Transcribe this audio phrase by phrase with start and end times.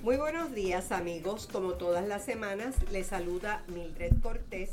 [0.00, 4.70] Muy buenos días amigos, como todas las semanas les saluda Mildred Cortés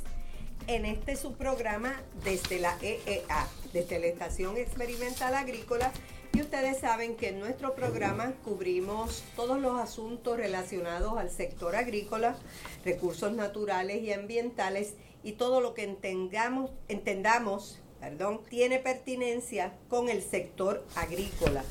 [0.68, 5.92] en este su programa desde la EEA, desde la Estación Experimental Agrícola
[6.46, 12.38] ustedes saben que en nuestro programa cubrimos todos los asuntos relacionados al sector agrícola,
[12.84, 14.94] recursos naturales y ambientales
[15.24, 21.64] y todo lo que entendamos, entendamos perdón, tiene pertinencia con el sector agrícola.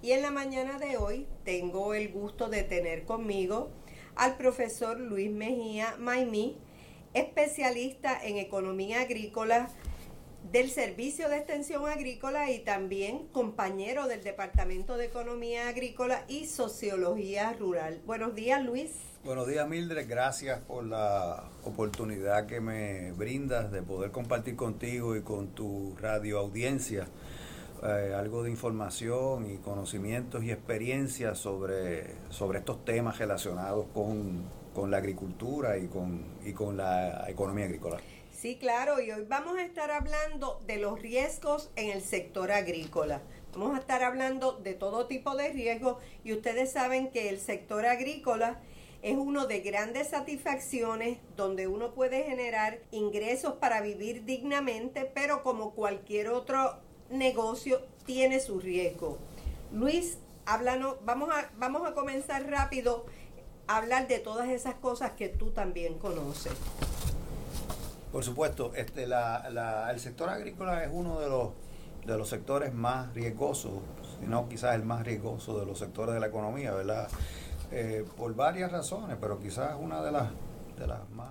[0.00, 3.68] Y en la mañana de hoy tengo el gusto de tener conmigo
[4.14, 6.56] al profesor Luis Mejía Maimí,
[7.12, 9.68] especialista en economía agrícola
[10.50, 17.52] del Servicio de Extensión Agrícola y también compañero del Departamento de Economía Agrícola y Sociología
[17.58, 18.00] Rural.
[18.04, 18.90] Buenos días, Luis.
[19.24, 20.08] Buenos días, Mildred.
[20.08, 26.40] Gracias por la oportunidad que me brindas de poder compartir contigo y con tu radio
[26.40, 27.06] audiencia
[27.84, 34.96] eh, algo de información y conocimientos y experiencias sobre, sobre estos temas relacionados con, la
[34.98, 37.98] agricultura y con, y con la economía agrícola.
[38.42, 43.22] Sí, claro, y hoy vamos a estar hablando de los riesgos en el sector agrícola.
[43.52, 47.86] Vamos a estar hablando de todo tipo de riesgos y ustedes saben que el sector
[47.86, 48.58] agrícola
[49.00, 55.70] es uno de grandes satisfacciones donde uno puede generar ingresos para vivir dignamente, pero como
[55.70, 59.18] cualquier otro negocio tiene su riesgo.
[59.70, 63.06] Luis, háblanos, vamos a, vamos a comenzar rápido
[63.68, 66.54] a hablar de todas esas cosas que tú también conoces.
[68.12, 71.48] Por supuesto, este, la, el sector agrícola es uno de los,
[72.04, 73.72] de los sectores más riesgosos,
[74.20, 77.08] si no quizás el más riesgoso de los sectores de la economía, ¿verdad?
[77.70, 80.28] Eh, por varias razones, pero quizás una de las,
[80.78, 81.30] de las más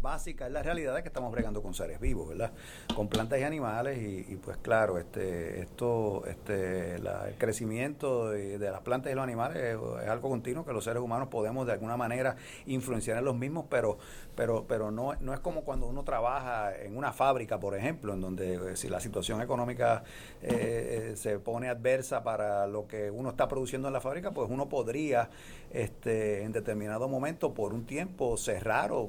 [0.00, 2.52] básica es la realidad que estamos bregando con seres vivos, ¿verdad?
[2.94, 9.12] Con plantas y animales y, pues claro, este, esto, este, el crecimiento de, las plantas
[9.12, 13.18] y los animales es, algo continuo que los seres humanos podemos de alguna manera influenciar
[13.18, 13.98] en los mismos, pero,
[14.36, 18.20] pero, pero no, no es como cuando uno trabaja en una fábrica, por ejemplo, en
[18.20, 20.04] donde eh, si la situación económica
[20.42, 24.68] eh, se pone adversa para lo que uno está produciendo en la fábrica, pues uno
[24.68, 25.30] podría
[25.70, 29.08] este, en determinado momento por un tiempo cerrar o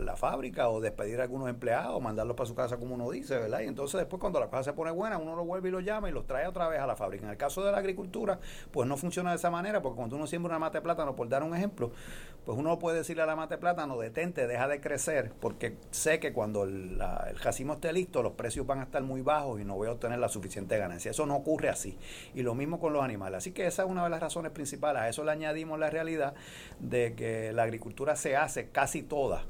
[0.00, 3.60] la fábrica o despedir a algunos empleados, mandarlos para su casa como uno dice, ¿verdad?
[3.60, 6.08] Y entonces después cuando la cosa se pone buena, uno lo vuelve y lo llama
[6.08, 7.24] y los trae otra vez a la fábrica.
[7.24, 8.38] En el caso de la agricultura,
[8.70, 11.28] pues no funciona de esa manera, porque cuando uno siembra una mata de plátano, por
[11.28, 11.92] dar un ejemplo,
[12.44, 16.20] pues uno puede decirle a la mata de plátano, detente, deja de crecer, porque sé
[16.20, 19.64] que cuando el, el racimo esté listo, los precios van a estar muy bajos y
[19.64, 21.10] no voy a obtener la suficiente ganancia.
[21.10, 21.96] Eso no ocurre así.
[22.34, 23.38] Y lo mismo con los animales.
[23.38, 25.02] Así que esa es una de las razones principales.
[25.02, 26.34] A eso le añadimos la realidad
[26.80, 29.44] de que la agricultura se hace casi toda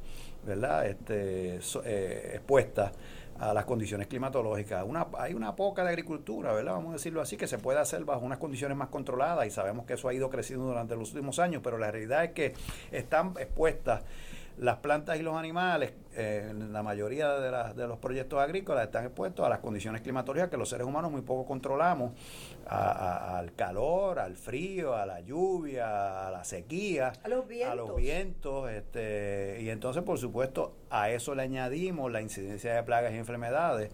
[0.45, 0.87] ¿verdad?
[0.87, 2.93] Este, eh, expuestas
[3.39, 4.85] a las condiciones climatológicas.
[4.87, 6.75] Una, hay una poca de agricultura, ¿verdad?
[6.75, 9.87] Vamos a decirlo así, que se puede hacer bajo unas condiciones más controladas y sabemos
[9.87, 12.55] que eso ha ido creciendo durante los últimos años, pero la realidad es que
[12.93, 14.03] están expuestas
[14.59, 19.05] las plantas y los animales, eh, en la mayoría de, de, los proyectos agrícolas, están
[19.05, 22.13] expuestos a las condiciones climatológicas que los seres humanos muy poco controlamos,
[22.67, 27.73] al calor, al frío, a la lluvia, a la sequía, a los vientos.
[27.73, 32.83] A los vientos este, y entonces, por supuesto, a eso le añadimos la incidencia de
[32.83, 33.91] plagas y enfermedades,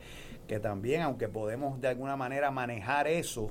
[0.46, 3.50] que también, aunque podemos de alguna manera manejar eso,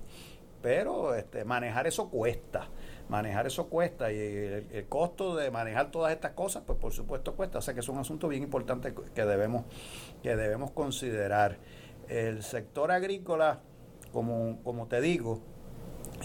[0.61, 2.67] pero este, manejar eso cuesta
[3.09, 7.57] manejar eso cuesta y el, costo de manejar todas estas cosas, pues por supuesto cuesta.
[7.57, 9.65] O sea que es un asunto bien importante que debemos,
[10.23, 11.57] que debemos considerar.
[12.07, 13.59] El sector agrícola,
[14.11, 15.41] como, como te digo,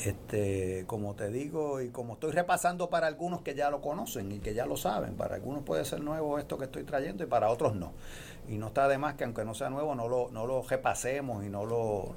[0.02, 4.40] este, como te digo y como estoy repasando para algunos que ya lo conocen y
[4.40, 7.50] que ya lo saben, para algunos puede ser nuevo esto que estoy trayendo y para
[7.50, 7.92] otros no.
[8.48, 11.44] Y no está de más que aunque no sea nuevo, no lo, no lo repasemos
[11.44, 12.14] y no lo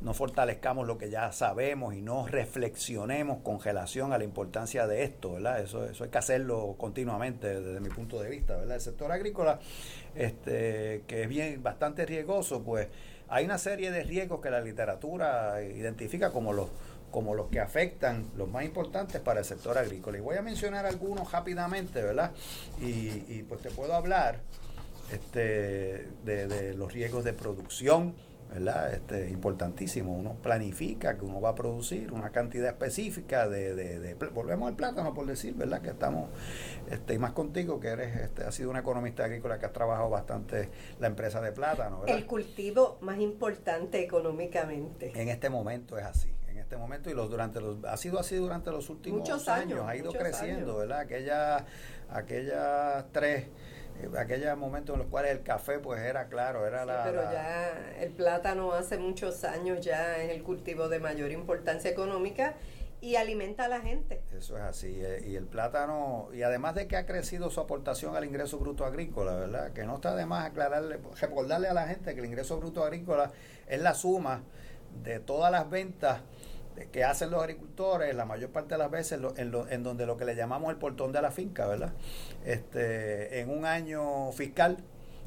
[0.00, 5.04] no fortalezcamos lo que ya sabemos y no reflexionemos con relación a la importancia de
[5.04, 5.60] esto, ¿verdad?
[5.60, 8.76] Eso, eso hay que hacerlo continuamente desde mi punto de vista, ¿verdad?
[8.76, 9.60] El sector agrícola,
[10.14, 12.88] este, que es bien bastante riesgoso, pues
[13.28, 16.68] hay una serie de riesgos que la literatura identifica como los
[17.10, 20.18] como los que afectan los más importantes para el sector agrícola.
[20.18, 22.30] Y voy a mencionar algunos rápidamente, ¿verdad?
[22.80, 24.38] Y, y pues te puedo hablar
[25.12, 28.14] este, de, de los riesgos de producción,
[28.52, 28.92] ¿verdad?
[28.92, 30.14] Este, importantísimo.
[30.14, 35.14] Uno planifica que uno va a producir una cantidad específica de, de, volvemos al plátano
[35.14, 35.80] por decir, ¿verdad?
[35.80, 36.30] Que estamos,
[36.90, 40.10] este, y más contigo que eres, este, has sido una economista agrícola que has trabajado
[40.10, 40.68] bastante
[40.98, 45.12] la empresa de plátano, El cultivo más importante económicamente.
[45.14, 46.30] En este momento es así
[46.70, 50.12] este momento y los durante los ha sido así durante los últimos años, ha ido
[50.12, 51.00] creciendo, ¿verdad?
[51.00, 51.66] Aquella
[52.08, 53.46] aquellas tres
[54.18, 57.04] aquellos momentos en los cuales el café pues era claro, era la...
[57.04, 62.54] Pero ya el plátano hace muchos años ya es el cultivo de mayor importancia económica
[63.00, 64.20] y alimenta a la gente.
[64.36, 64.94] Eso es así.
[65.00, 68.84] Eh, y el plátano, y además de que ha crecido su aportación al ingreso bruto
[68.84, 69.72] agrícola, ¿verdad?
[69.72, 73.32] Que no está de más aclararle, recordarle a la gente que el ingreso bruto agrícola
[73.66, 74.42] es la suma
[75.02, 76.20] de todas las ventas
[76.88, 80.24] que hacen los agricultores, la mayor parte de las veces en, en donde lo que
[80.24, 81.92] le llamamos el portón de la finca, ¿verdad?
[82.44, 84.78] Este, en un año fiscal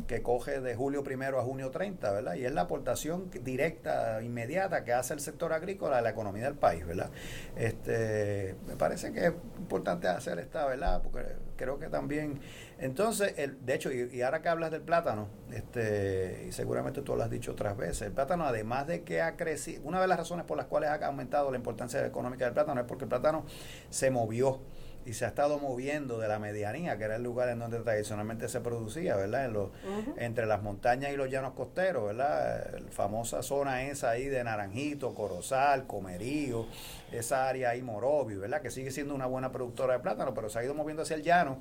[0.08, 2.36] que coge de julio primero a junio 30, ¿verdad?
[2.36, 6.56] Y es la aportación directa, inmediata que hace el sector agrícola a la economía del
[6.56, 7.10] país, ¿verdad?
[7.56, 11.02] Este, me parece que es importante hacer esta, ¿verdad?
[11.02, 11.22] Porque
[11.56, 12.40] creo que también,
[12.80, 17.24] entonces, el, de hecho, y, ahora que hablas del plátano, este, y seguramente tú lo
[17.24, 20.46] has dicho otras veces, el plátano, además de que ha crecido, una de las razones
[20.46, 23.46] por las cuales ha aumentado la importancia económica del plátano es porque el plátano
[23.90, 24.60] se movió
[25.06, 28.48] y se ha estado moviendo de la medianía, que era el lugar en donde tradicionalmente
[28.48, 29.46] se producía, ¿verdad?
[29.46, 29.70] En los,
[30.18, 32.80] Entre las montañas y los llanos costeros, ¿verdad?
[32.80, 36.68] La famosa zona esa ahí de Naranjito, Corozal, Comerío,
[37.12, 38.62] esa área ahí Morovio, ¿verdad?
[38.62, 41.24] Que sigue siendo una buena productora de plátano, pero se ha ido moviendo hacia el
[41.24, 41.58] llano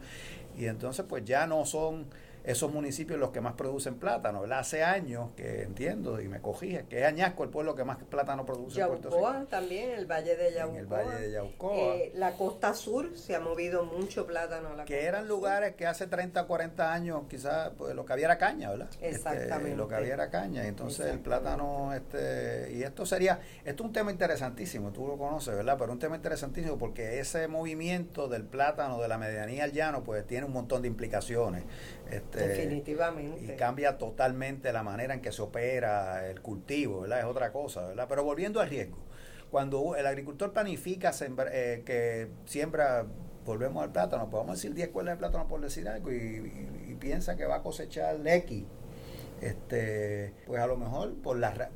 [0.56, 2.06] y entonces pues ya no son
[2.44, 4.42] esos municipios los que más producen plátano.
[4.42, 4.60] ¿verdad?
[4.60, 8.44] Hace años que entiendo y me cogí que es Añasco el pueblo que más plátano
[8.44, 9.46] produce en Puerto Rico.
[9.48, 10.78] también, el Valle de Yaucoa.
[10.78, 11.76] el Valle de Yaucoa.
[11.76, 14.70] Eh, la costa sur se ha movido mucho plátano.
[14.70, 18.26] A la que eran lugares que hace 30, 40 años quizás pues, lo que había
[18.26, 18.88] era caña, ¿verdad?
[18.94, 19.76] Este, Exactamente.
[19.76, 20.66] lo que había era caña.
[20.66, 25.54] Entonces el plátano, este y esto sería, esto es un tema interesantísimo, tú lo conoces,
[25.54, 25.76] ¿verdad?
[25.78, 30.26] Pero un tema interesantísimo porque ese movimiento del plátano de la medianía al llano pues
[30.26, 31.64] tiene un montón de implicaciones.
[32.10, 33.54] Este, Definitivamente.
[33.54, 37.20] Y cambia totalmente la manera en que se opera el cultivo, ¿verdad?
[37.20, 38.06] Es otra cosa, ¿verdad?
[38.08, 38.98] Pero volviendo al riesgo,
[39.50, 41.12] cuando el agricultor planifica
[41.52, 43.06] eh, que siembra,
[43.44, 47.44] volvemos al plátano, podemos decir 10 cuerdas de plátano por decir algo, y, piensa que
[47.46, 48.64] va a cosechar X,
[49.40, 51.68] este, pues a lo mejor por las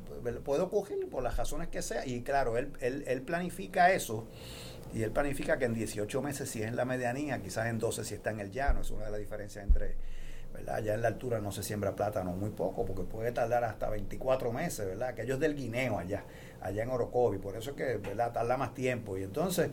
[0.45, 4.25] puede ocurrir por las razones que sea, y claro, él, él, él planifica eso
[4.93, 8.05] y él planifica que en 18 meses si es en la medianía, quizás en 12
[8.05, 9.95] si está en el llano, es una de las diferencias entre
[10.57, 10.81] ¿verdad?
[10.83, 14.51] Ya en la altura no se siembra plátano muy poco, porque puede tardar hasta 24
[14.51, 15.13] meses, ¿verdad?
[15.13, 16.23] Que ellos del guineo allá,
[16.61, 18.33] allá en Orocovi, por eso es que, ¿verdad?
[18.33, 19.17] Tarda más tiempo.
[19.17, 19.69] Y entonces,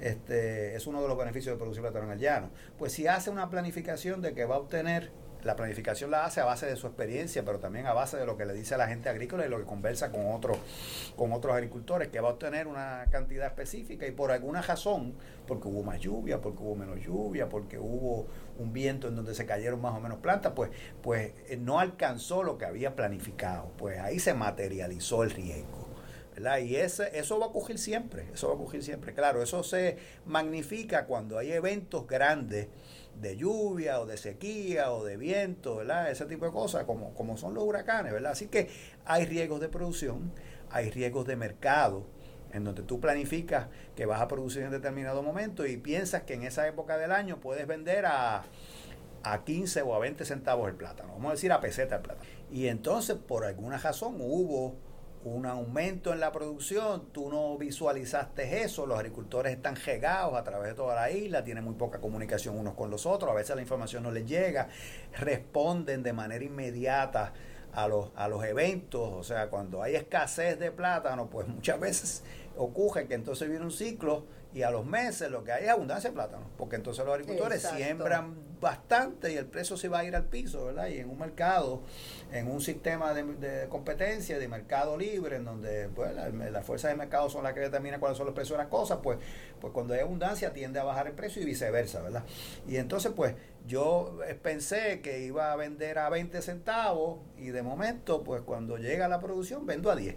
[0.00, 2.50] este, es uno de los beneficios de producir plátano en el llano.
[2.78, 5.10] Pues si hace una planificación de que va a obtener
[5.48, 8.36] la planificación la hace a base de su experiencia, pero también a base de lo
[8.36, 10.58] que le dice a la gente agrícola y lo que conversa con otros
[11.16, 15.14] con otros agricultores, que va a obtener una cantidad específica y por alguna razón,
[15.46, 18.26] porque hubo más lluvia, porque hubo menos lluvia, porque hubo
[18.58, 20.70] un viento en donde se cayeron más o menos plantas, pues,
[21.02, 23.72] pues eh, no alcanzó lo que había planificado.
[23.78, 25.88] Pues ahí se materializó el riesgo.
[26.34, 26.58] ¿verdad?
[26.58, 29.12] Y ese, eso va a ocurrir siempre, eso va a ocurrir siempre.
[29.12, 32.68] Claro, eso se magnifica cuando hay eventos grandes
[33.20, 36.10] de lluvia o de sequía o de viento, ¿verdad?
[36.10, 38.32] Ese tipo de cosas, como, como son los huracanes, ¿verdad?
[38.32, 38.68] Así que
[39.04, 40.32] hay riesgos de producción,
[40.70, 42.06] hay riesgos de mercado,
[42.52, 46.44] en donde tú planificas que vas a producir en determinado momento y piensas que en
[46.44, 48.44] esa época del año puedes vender a,
[49.22, 52.26] a 15 o a 20 centavos el plátano, vamos a decir a peseta el plátano.
[52.50, 54.76] Y entonces, por alguna razón, hubo
[55.24, 60.70] un aumento en la producción, tú no visualizaste eso, los agricultores están llegados a través
[60.70, 63.62] de toda la isla, tienen muy poca comunicación unos con los otros, a veces la
[63.62, 64.68] información no les llega,
[65.18, 67.32] responden de manera inmediata
[67.72, 72.22] a los, a los eventos, o sea, cuando hay escasez de plátano, pues muchas veces
[72.56, 74.24] ocurre que entonces viene un ciclo
[74.54, 77.62] y a los meses lo que hay es abundancia de plátano, porque entonces los agricultores
[77.62, 80.88] siembran bastante y el precio se va a ir al piso, ¿verdad?
[80.88, 81.82] Y en un mercado,
[82.32, 87.30] en un sistema de, competencia, de mercado libre, en donde pues, las fuerzas de mercado
[87.30, 89.18] son las que determinan cuáles son los precios de las cosas, pues,
[89.60, 92.24] pues cuando hay abundancia tiende a bajar el precio y viceversa, ¿verdad?
[92.66, 93.34] Y entonces, pues
[93.66, 99.08] yo pensé que iba a vender a 20 centavos y de momento, pues cuando llega
[99.08, 100.16] la producción, vendo a 10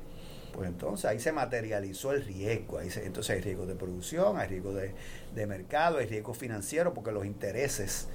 [0.53, 2.77] pues entonces ahí se materializó el riesgo.
[2.77, 4.93] Ahí entonces hay riesgo de producción, hay riesgo de,
[5.34, 8.08] de mercado, hay riesgo financiero, porque los intereses,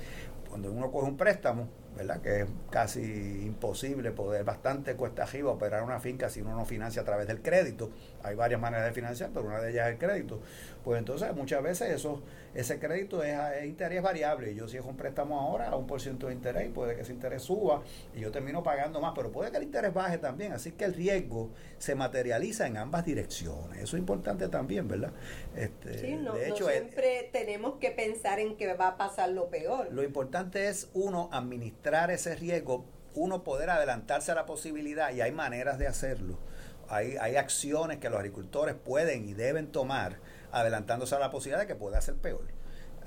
[0.49, 2.21] cuando uno coge un préstamo, ¿verdad?
[2.21, 7.03] Que es casi imposible poder, bastante cuesta arriba operar una finca si uno no financia
[7.03, 7.91] a través del crédito.
[8.27, 10.41] Hay varias maneras de financiar, pero una de ellas es el crédito.
[10.85, 12.23] Pues entonces muchas veces eso,
[12.55, 14.55] ese crédito es, interés variable.
[14.55, 17.13] Yo si es un préstamo ahora a un por ciento de interés, puede que ese
[17.13, 17.83] interés suba
[18.15, 20.53] y yo termino pagando más, pero puede que el interés baje también.
[20.53, 23.83] Así que el riesgo se materializa en ambas direcciones.
[23.83, 25.13] Eso es importante también, ¿verdad?
[25.57, 29.49] Este, sí, no, de hecho, siempre tenemos que pensar en que va a pasar lo
[29.49, 29.89] peor.
[29.93, 35.33] Lo importante es uno administrar ese riesgo, uno poder adelantarse a la posibilidad y hay
[35.33, 36.39] maneras de hacerlo.
[36.89, 40.19] Hay, hay acciones que los agricultores pueden y deben tomar
[40.53, 42.45] adelantándose a la posibilidad de que pueda ser peor.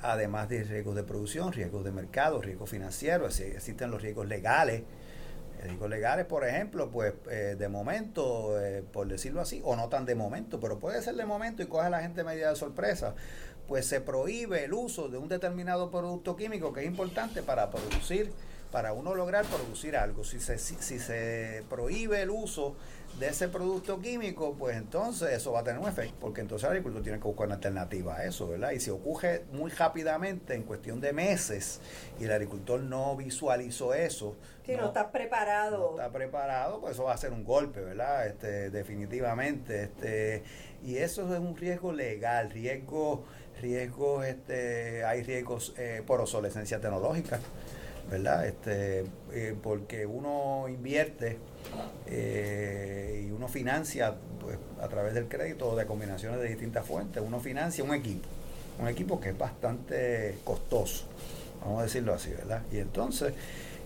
[0.02, 4.84] Además de riesgos de producción, riesgos de mercado, riesgos financieros, existen los riesgos legales.
[5.62, 10.06] Riesgos legales, por ejemplo, pues eh, de momento, eh, por decirlo así, o no tan
[10.06, 13.14] de momento, pero puede ser de momento y coge a la gente media de sorpresa,
[13.68, 18.32] pues se prohíbe el uso de un determinado producto químico que es importante para producir,
[18.72, 20.24] para uno lograr producir algo.
[20.24, 22.76] Si se, si se prohíbe el uso
[23.18, 26.72] de ese producto químico, pues entonces eso va a tener un efecto, porque entonces el
[26.72, 28.72] agricultor tiene que buscar una alternativa a eso, ¿verdad?
[28.72, 31.82] Y si ocurre muy rápidamente, en cuestión de meses,
[32.20, 34.36] y el agricultor no visualizó eso.
[34.66, 35.96] Si no, está preparado.
[35.98, 38.28] No está preparado, pues eso va a ser un golpe, ¿verdad?
[38.28, 39.84] Este, definitivamente.
[39.84, 40.44] Este,
[40.84, 43.26] y eso es un riesgo legal, riesgo,
[43.60, 47.40] riesgos, este, hay riesgos eh, por obsolescencia tecnológica.
[48.10, 48.46] ¿Verdad?
[48.48, 51.38] Este, eh, porque uno invierte
[52.08, 57.22] eh, y uno financia pues, a través del crédito o de combinaciones de distintas fuentes,
[57.26, 58.28] uno financia un equipo,
[58.80, 61.06] un equipo que es bastante costoso,
[61.62, 62.64] vamos a decirlo así, ¿verdad?
[62.72, 63.34] Y entonces,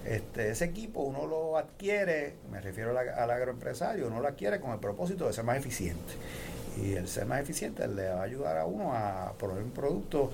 [0.05, 4.79] este, ese equipo uno lo adquiere, me refiero al, agroempresario, uno lo adquiere con el
[4.79, 6.13] propósito de ser más eficiente.
[6.81, 10.31] Y el ser más eficiente le va a ayudar a uno a poner un producto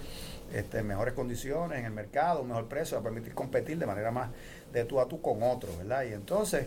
[0.54, 4.12] este, mejores condiciones en el mercado, un mejor precio, va a permitir competir de manera
[4.12, 4.30] más
[4.74, 6.04] de tú a tú con otros, ¿verdad?
[6.04, 6.66] Y entonces,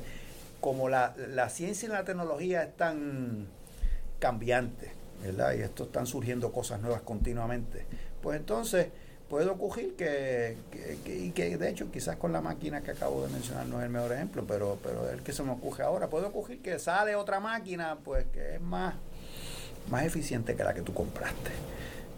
[0.61, 1.15] como la,
[1.49, 3.47] ciencia y la tecnología están
[4.19, 4.91] cambiantes,
[5.23, 5.55] ¿verdad?
[5.55, 7.85] Y esto están surgiendo cosas nuevas continuamente,
[8.23, 8.89] pues entonces
[9.29, 10.57] puede ocurrir que,
[11.07, 13.91] y que de hecho quizás con la máquina que acabo de mencionar no es el
[13.91, 17.41] mejor ejemplo, pero, pero el que se me ocurre ahora, puede ocurrir que sale otra
[17.41, 18.95] máquina pues que es más,
[19.91, 21.51] más eficiente que la que tú compraste.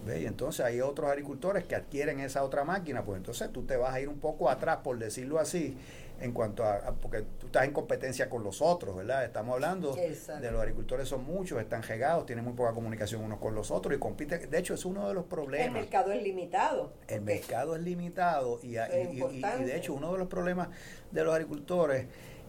[0.06, 3.94] Y entonces hay otros agricultores que adquieren esa otra máquina, pues entonces tú te vas
[3.94, 5.76] a ir un poco atrás, por decirlo así,
[6.20, 9.24] en cuanto a, porque tú estás en competencia con los otros, ¿verdad?
[9.24, 13.54] Estamos hablando de los agricultores son muchos, están regados, tienen muy poca comunicación unos con
[13.54, 14.48] los otros y compiten.
[14.48, 15.66] De hecho, es uno de los problemas.
[15.66, 16.92] El mercado es limitado.
[17.08, 20.68] El mercado es limitado y, y, de hecho uno de los problemas
[21.10, 22.06] de los agricultores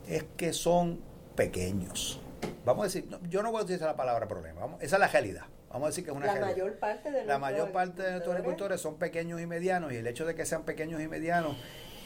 [0.08, 1.00] es que son
[1.36, 2.20] pequeños.
[2.64, 5.08] Vamos a decir, yo no voy a utilizar la palabra problema, vamos, esa es la
[5.08, 5.46] realidad.
[5.76, 8.34] Vamos a decir que es una La mayor parte de La mayor parte de nuestros
[8.34, 11.58] agricultores son pequeños y medianos y el hecho de que sean pequeños y medianos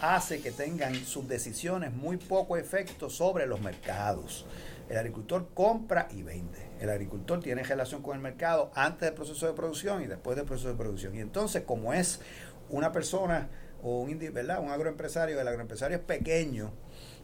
[0.01, 4.47] hace que tengan sus decisiones muy poco efecto sobre los mercados.
[4.89, 6.57] El agricultor compra y vende.
[6.79, 10.47] El agricultor tiene relación con el mercado antes del proceso de producción y después del
[10.47, 11.13] proceso de producción.
[11.13, 12.21] Y entonces, como es
[12.69, 13.49] una persona
[13.83, 14.63] o un, ¿verdad?
[14.63, 16.71] un agroempresario, el agroempresario es pequeño,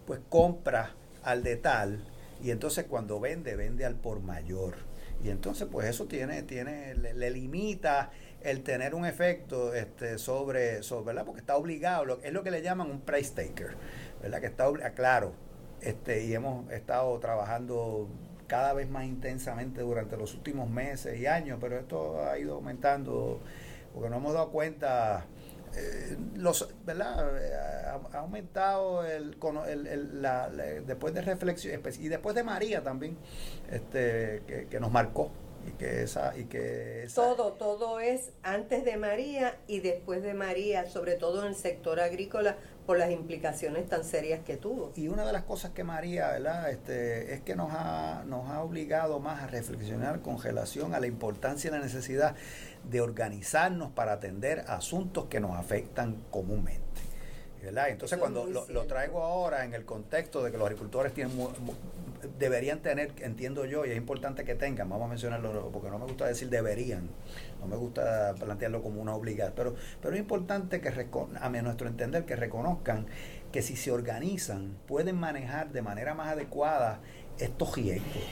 [0.05, 0.91] pues compra
[1.23, 2.05] al de tal
[2.39, 4.75] y entonces cuando vende, vende al por mayor.
[5.23, 11.07] Y entonces, pues eso tiene, tiene, le, limita el tener un efecto este, sobre, sobre,
[11.07, 11.25] ¿verdad?
[11.25, 13.75] Porque está obligado, es lo que le llaman un price taker,
[14.21, 14.39] ¿verdad?
[14.39, 15.33] Que está, ah, claro,
[15.81, 18.07] este, y hemos estado trabajando
[18.47, 23.41] cada vez más intensamente durante los últimos meses y años, pero esto ha ido aumentando,
[23.93, 25.25] porque nos hemos dado cuenta
[25.75, 27.29] eh, los, ¿verdad?
[28.13, 33.17] Ha, aumentado el, el, la, después de reflexión y después de María también,
[33.69, 35.31] este, que, nos marcó
[35.67, 40.87] y que esa y que todo todo es antes de María y después de María
[40.87, 44.91] sobre todo en el sector agrícola por las implicaciones tan serias que tuvo.
[44.95, 46.69] Y una de las cosas que María, ¿verdad?
[46.69, 51.07] Este, es que nos ha, nos ha obligado más a reflexionar con relación a la
[51.07, 52.35] importancia y la necesidad
[52.83, 56.83] de organizarnos para atender asuntos que nos afectan comúnmente.
[57.65, 57.89] ¿verdad?
[57.89, 61.35] Entonces, cuando lo, traigo ahora en el contexto de que los agricultores tienen
[62.37, 66.05] deberían tener, entiendo yo, y es importante que tengan, vamos a mencionarlo, porque no me
[66.05, 67.09] gusta decir deberían,
[67.59, 72.25] no me gusta plantearlo como una obligación, pero, pero es importante que, a nuestro entender,
[72.25, 73.07] que reconozcan
[73.51, 76.99] que si se organizan, pueden manejar de manera más adecuada
[77.37, 78.23] estos riesgos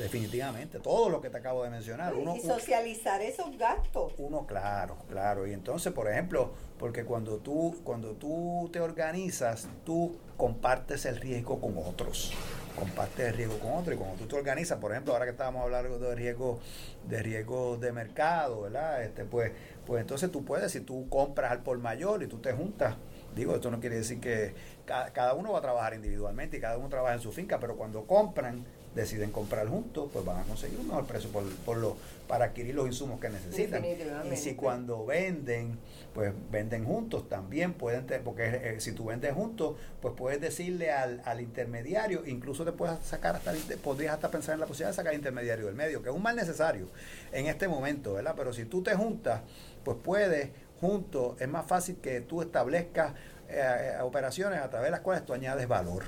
[0.00, 2.14] definitivamente, todo lo que te acabo de mencionar.
[2.14, 4.12] Uno, y socializar esos gastos.
[4.18, 5.46] Uno, claro, claro.
[5.46, 11.60] Y entonces, por ejemplo, porque cuando tú, cuando tú te organizas, tú compartes el riesgo
[11.60, 12.32] con otros.
[12.76, 13.94] Compartes el riesgo con otros.
[13.94, 16.60] Y cuando tú te organizas, por ejemplo, ahora que estábamos hablando de riesgo,
[17.08, 19.02] de riesgo de mercado, ¿verdad?
[19.02, 19.52] Este, pues,
[19.86, 22.96] pues entonces tú puedes, si tú compras al por mayor y tú te juntas,
[23.34, 24.54] digo, esto no quiere decir que
[24.84, 27.76] cada, cada uno va a trabajar individualmente y cada uno trabaja en su finca, pero
[27.76, 28.64] cuando compran,
[28.94, 32.74] deciden comprar juntos, pues van a conseguir un mejor precio por, por lo, para adquirir
[32.74, 33.84] los insumos que necesitan.
[34.30, 35.78] Y si cuando venden,
[36.14, 41.22] pues venden juntos, también pueden, porque eh, si tú vendes juntos, pues puedes decirle al,
[41.24, 43.52] al intermediario, incluso te puedes sacar hasta,
[43.82, 46.22] podrías hasta pensar en la posibilidad de sacar al intermediario del medio, que es un
[46.22, 46.88] mal necesario
[47.32, 48.34] en este momento, ¿verdad?
[48.36, 49.42] Pero si tú te juntas,
[49.84, 53.14] pues puedes juntos, es más fácil que tú establezcas
[53.48, 56.04] eh, eh, operaciones a través de las cuales tú añades valor.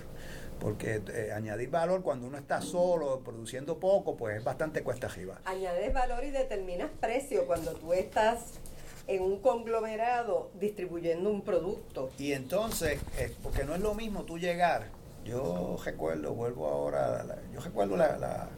[0.61, 5.41] Porque eh, añadir valor cuando uno está solo, produciendo poco, pues es bastante cuesta arriba.
[5.45, 8.59] Añades valor y determinas precio cuando tú estás
[9.07, 12.11] en un conglomerado distribuyendo un producto.
[12.19, 14.89] Y entonces, eh, porque no es lo mismo tú llegar,
[15.25, 18.49] yo recuerdo, vuelvo ahora, yo recuerdo la,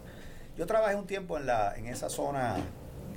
[0.56, 2.56] yo trabajé un tiempo en la en esa zona,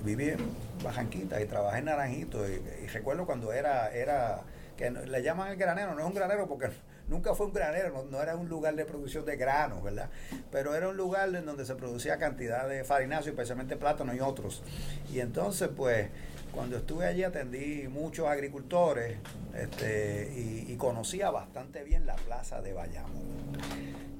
[0.03, 0.39] viví en
[0.83, 4.41] Bajanquita y trabajé en Naranjito y, y recuerdo cuando era era
[4.77, 6.69] que le llaman el granero, no es un granero porque
[7.07, 10.09] nunca fue un granero, no, era un lugar de producción de granos, ¿verdad?
[10.51, 14.63] Pero era un lugar en donde se producía cantidad de farináceos, especialmente plátano y otros.
[15.11, 16.09] Y entonces, pues,
[16.53, 19.17] cuando estuve allí atendí muchos agricultores
[19.55, 23.57] este, y, y conocía bastante bien la plaza de Bayamón,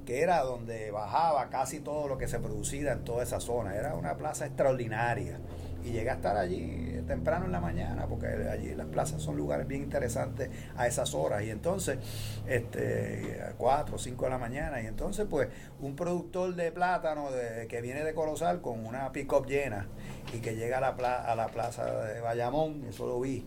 [0.04, 3.74] que era donde bajaba casi todo lo que se producía en toda esa zona.
[3.76, 5.38] Era una plaza extraordinaria
[5.84, 9.68] y llegué a estar allí temprano en la mañana, porque allí las plazas son lugares
[9.68, 11.42] bien interesantes a esas horas.
[11.42, 11.98] Y entonces,
[12.46, 15.48] este, a 4 o 5 de la mañana, y entonces, pues,
[15.80, 17.28] un productor de plátano
[17.68, 19.86] que viene de Colosal con una pick-up llena
[20.32, 23.44] y que llega a la, a la plaza de Bayamón, eso lo vi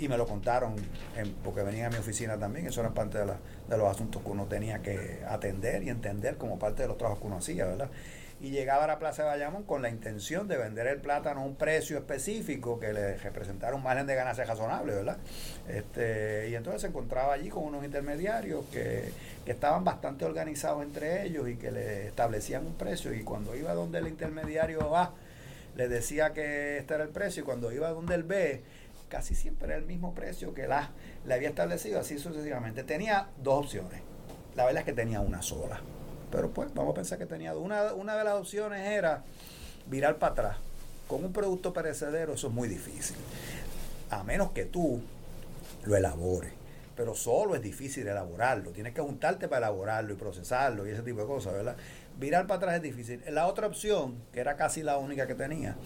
[0.00, 0.76] y me lo contaron
[1.42, 4.46] porque venía a mi oficina también, eso era parte de, de los asuntos que uno
[4.46, 7.90] tenía que atender y entender como parte de los trabajos que uno hacía, ¿verdad?
[8.40, 11.44] Y llegaba a la Plaza de Bayamón con la intención de vender el plátano a
[11.44, 15.16] un precio específico que le representara un margen de ganancia razonable, ¿verdad?
[15.68, 19.12] Este, y entonces se encontraba allí con unos intermediarios que,
[19.48, 23.96] estaban bastante organizados entre ellos y que le establecían un precio y cuando iba donde
[23.96, 25.14] el intermediario A
[25.74, 28.60] le decía que este era el precio y cuando iba donde el B
[29.08, 30.90] casi siempre era el mismo precio que el A
[31.24, 32.84] le había establecido, así sucesivamente.
[32.84, 34.02] Tenía dos opciones.
[34.54, 35.80] La verdad es que tenía una sola
[36.30, 39.22] pero pues vamos a pensar que tenía una, una de las opciones era
[39.86, 40.56] virar para atrás.
[41.06, 43.16] Con un producto perecedero eso es muy difícil.
[44.10, 45.00] A menos que tú
[45.84, 46.52] lo elabores.
[46.96, 48.72] Pero solo es difícil elaborarlo.
[48.72, 51.76] Tienes que juntarte para elaborarlo y procesarlo y ese tipo de cosas, ¿verdad?
[52.18, 53.22] Virar para atrás es difícil.
[53.30, 55.76] La otra opción, que era casi la única que tenía,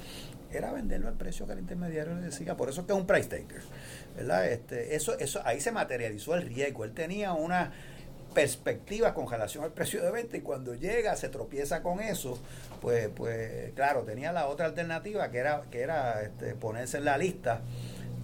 [0.51, 2.57] era venderlo al precio que el intermediario le decía.
[2.57, 3.61] Por eso es que es un price taker.
[4.17, 4.47] ¿verdad?
[4.47, 6.85] Este, eso, eso, ahí se materializó el riesgo.
[6.85, 7.73] Él tenía una
[8.33, 12.39] perspectiva con relación al precio de venta y cuando llega se tropieza con eso,
[12.81, 17.19] pues, pues claro, tenía la otra alternativa que era, que era este, ponerse en la
[17.19, 17.61] lista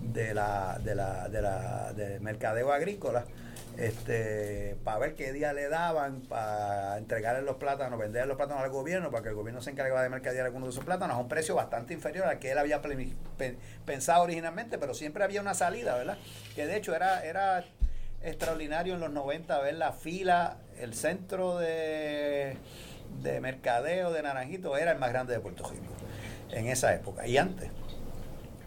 [0.03, 3.25] de la, de la, de la de mercadeo agrícola
[3.79, 8.71] este, para ver qué día le daban para entregarle los plátanos, vender los plátanos al
[8.71, 11.29] gobierno, para que el gobierno se encargara de mercadear algunos de esos plátanos a un
[11.29, 12.83] precio bastante inferior al que él había
[13.87, 16.19] pensado originalmente, pero siempre había una salida, ¿verdad?
[16.57, 17.65] Que de hecho era, era
[18.23, 22.57] extraordinario en los 90 ver la fila, el centro de,
[23.23, 25.93] de mercadeo de Naranjito era el más grande de Puerto Rico
[26.51, 27.71] en esa época y antes.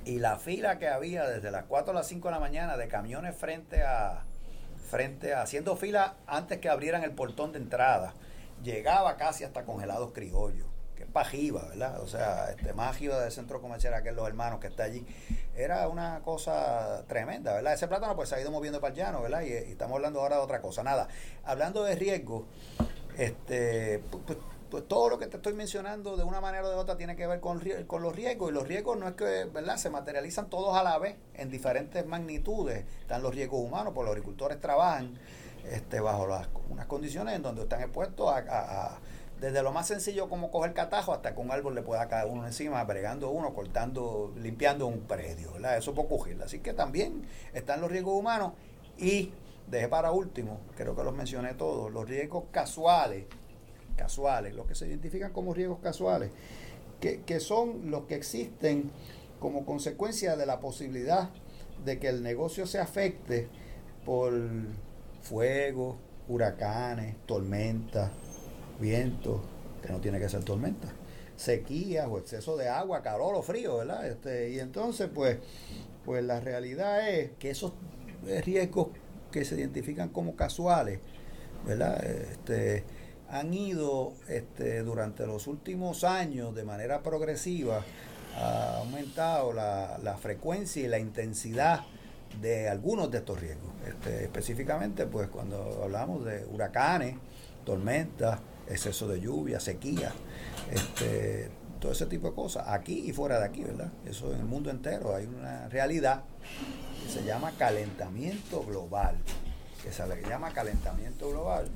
[0.03, 2.87] Y la fila que había desde las 4 a las 5 de la mañana de
[2.87, 4.23] camiones frente a
[4.89, 8.13] frente a haciendo fila antes que abrieran el portón de entrada,
[8.61, 10.70] llegaba casi hasta congelados criollos
[11.11, 12.01] Pajiva, ¿verdad?
[12.01, 15.05] O sea, este Magiva del centro comercial, aquel los hermanos que está allí,
[15.55, 17.73] era una cosa tremenda, ¿verdad?
[17.73, 19.41] Ese plátano pues se ha ido moviendo para el llano, ¿verdad?
[19.41, 20.83] Y, estamos hablando ahora de otra cosa.
[20.83, 21.07] Nada,
[21.43, 22.45] hablando de riesgo,
[23.17, 24.37] este, pues,
[24.69, 27.27] pues, todo lo que te estoy mencionando de una manera o de otra tiene que
[27.27, 29.77] ver con, con los riesgos y los riesgos no es que, ¿verdad?
[29.77, 32.85] Se materializan todos a la vez en diferentes magnitudes.
[33.01, 35.19] Están los riesgos humanos, porque los agricultores trabajan
[35.69, 36.27] este, bajo
[36.69, 38.99] unas condiciones en donde están expuestos a
[39.41, 42.45] desde lo más sencillo como coger catajo hasta que un árbol le pueda caer uno
[42.45, 45.77] encima, bregando uno, cortando, limpiando un predio, ¿verdad?
[45.77, 46.43] Eso puede ocurrir.
[46.43, 48.53] Así que también están los riesgos humanos
[48.99, 49.31] y
[49.67, 53.25] dejé para último, creo que los mencioné todos, los riesgos casuales,
[53.95, 56.29] casuales, los que se identifican como riesgos casuales,
[56.99, 58.91] que, que son los que existen
[59.39, 61.29] como consecuencia de la posibilidad
[61.83, 63.47] de que el negocio se afecte
[64.05, 64.33] por
[65.23, 68.11] fuego, huracanes, tormentas,
[68.81, 69.41] viento,
[69.81, 70.89] que no tiene que ser tormenta,
[71.35, 74.07] sequía o exceso de agua, calor o frío, ¿verdad?
[74.07, 75.37] Este, y entonces, pues,
[76.03, 77.73] pues la realidad es que esos
[78.43, 78.89] riesgos
[79.31, 80.99] que se identifican como casuales,
[81.65, 82.03] ¿verdad?
[82.03, 82.83] Este,
[83.29, 87.83] han ido este, durante los últimos años de manera progresiva,
[88.35, 91.81] ha aumentado la, la frecuencia y la intensidad
[92.41, 93.71] de algunos de estos riesgos.
[93.87, 97.15] Este, específicamente, pues cuando hablamos de huracanes,
[97.65, 98.39] tormentas,
[98.71, 100.11] exceso de lluvia, sequía,
[100.71, 103.91] este, todo ese tipo de cosas, aquí y fuera de aquí, ¿verdad?
[104.05, 106.23] Eso en el mundo entero hay una realidad
[107.03, 109.17] que se llama calentamiento global,
[109.83, 111.67] que se le llama calentamiento global,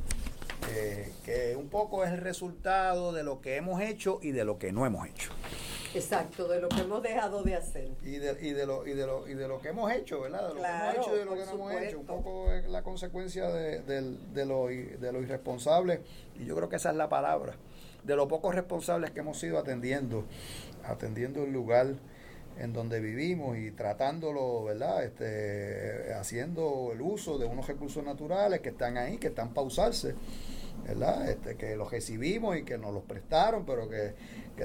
[1.24, 4.72] que un poco es el resultado de lo que hemos hecho y de lo que
[4.72, 5.32] no hemos hecho.
[5.94, 7.90] Exacto, de lo que hemos dejado de hacer.
[8.04, 10.50] Y de, y de, lo, y de, lo, y de lo que hemos hecho, ¿verdad?
[10.50, 12.00] De lo que hemos hecho y de lo que no hemos hecho.
[12.00, 16.02] Un poco es la consecuencia de, de, lo, de lo irresponsable.
[16.38, 17.56] Y yo creo que esa es la palabra.
[18.04, 20.26] De lo poco responsables que hemos sido atendiendo,
[20.84, 21.96] atendiendo el lugar
[22.58, 25.04] en donde vivimos y tratándolo, ¿verdad?
[25.04, 30.16] Este, haciendo el uso de unos recursos naturales que están ahí, que están para usarse,
[30.88, 31.30] ¿verdad?
[31.30, 34.16] Este, que los recibimos y que nos los prestaron, pero que,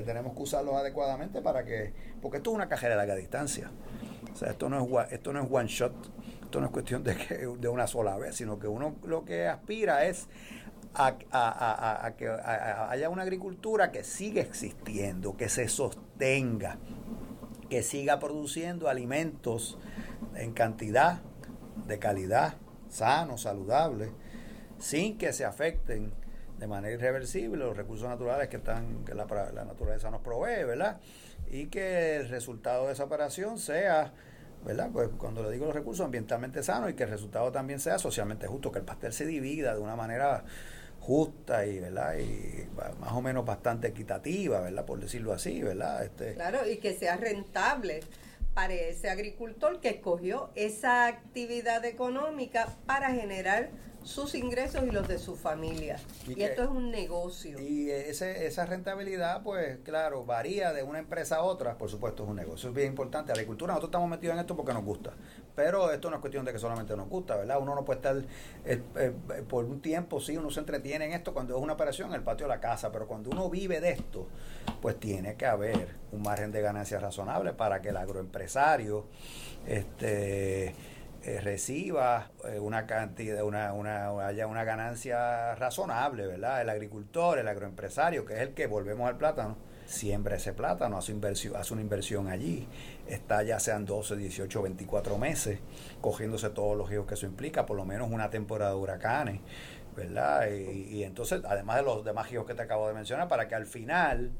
[0.02, 3.70] tenemos que usarlos adecuadamente para que, porque esto es una cajera de larga distancia.
[4.32, 5.92] O sea, esto no es, esto no es one shot,
[6.44, 9.48] esto no es cuestión de, que, de una sola vez, sino que uno lo que
[9.48, 10.28] aspira es
[10.94, 16.78] a, a, que haya una agricultura que siga existiendo, que se sostenga,
[17.70, 19.78] que siga produciendo alimentos
[20.34, 21.20] en cantidad,
[21.86, 22.54] de calidad,
[22.90, 24.10] sanos, saludables,
[24.78, 26.12] sin que se afecten
[26.58, 31.00] de manera irreversible los recursos naturales que están que la, naturaleza nos provee, ¿verdad?
[31.50, 34.12] Y que el resultado de esa operación sea,
[34.64, 34.90] ¿verdad?
[34.92, 38.46] Pues cuando le digo los recursos ambientalmente sanos y que el resultado también sea socialmente
[38.46, 40.44] justo, que el pastel se divida de una manera
[41.10, 42.68] justa y verdad y
[43.00, 47.16] más o menos bastante equitativa verdad por decirlo así verdad este claro y que sea
[47.16, 47.98] rentable
[48.54, 53.70] para ese agricultor que escogió esa actividad económica para generar
[54.02, 55.98] sus ingresos y los de su familia.
[56.26, 57.58] Y, esto es un negocio.
[57.60, 62.28] Y ese, esa rentabilidad, pues claro, varía de una empresa a otra, por supuesto es
[62.30, 63.28] un negocio, es bien importante.
[63.28, 65.12] La agricultura, nosotros estamos metidos en esto porque nos gusta,
[65.54, 67.58] pero esto no es cuestión de que solamente nos gusta, ¿verdad?
[67.60, 68.16] Uno no puede estar
[68.64, 69.12] eh, eh,
[69.48, 72.22] por un tiempo, sí, uno se entretiene en esto cuando es una operación en el
[72.22, 74.26] patio de la casa, pero cuando uno vive de esto,
[74.80, 79.06] pues tiene que haber un margen de ganancia razonable para que el agroempresario,
[79.66, 80.74] este
[81.22, 86.62] eh, reciba eh, una cantidad, una, una, haya una ganancia razonable, ¿verdad?
[86.62, 91.12] El agricultor, el agroempresario, que es el que, volvemos al plátano, siembra ese plátano, hace,
[91.12, 92.66] inversión, hace una inversión allí,
[93.06, 95.58] está ya sean 12, 18, 24 meses,
[96.00, 99.40] cogiéndose todos los riesgos que eso implica, por lo menos una temporada de huracanes,
[99.94, 100.48] ¿verdad?
[100.48, 103.66] Y, entonces, además de los demás giros que te acabo de mencionar, para que al
[103.66, 104.30] final,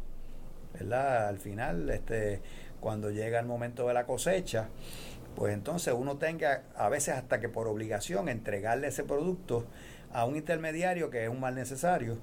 [0.72, 1.28] ¿verdad?
[1.28, 2.40] Al final, este,
[2.80, 4.68] cuando llega el momento de la cosecha,
[5.40, 9.64] pues entonces uno tenga a veces hasta que por obligación entregarle ese producto
[10.12, 12.18] a un intermediario que es un mal necesario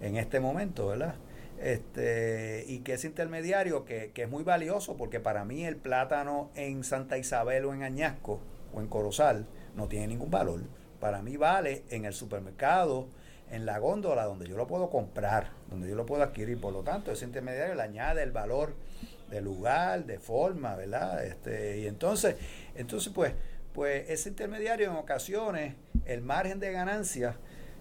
[0.00, 1.16] en este momento, ¿verdad?
[1.60, 6.50] Este, y que ese intermediario que, que es muy valioso porque para mí el plátano
[6.54, 8.40] en Santa Isabel o en Añasco
[8.72, 9.44] o en Corozal
[9.76, 10.62] no tiene ningún valor.
[10.98, 13.06] Para mí vale en el supermercado,
[13.50, 16.58] en la góndola donde yo lo puedo comprar, donde yo lo puedo adquirir.
[16.58, 18.72] Por lo tanto, ese intermediario le añade el valor
[19.32, 21.24] de lugar, de forma, ¿verdad?
[21.24, 22.36] Este, y entonces,
[22.74, 23.34] entonces pues,
[23.72, 27.36] pues ese intermediario en ocasiones, el margen de ganancia,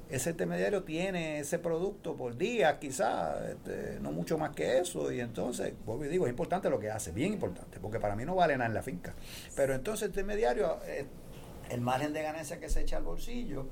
[0.09, 5.21] ese intermediario tiene ese producto por día, quizás, este, no mucho más que eso, y
[5.21, 8.35] entonces, vuelvo y digo, es importante lo que hace, bien importante, porque para mí no
[8.35, 9.13] vale nada en la finca.
[9.55, 11.05] Pero entonces el intermediario, eh,
[11.69, 13.67] el margen de ganancia que se echa al bolsillo,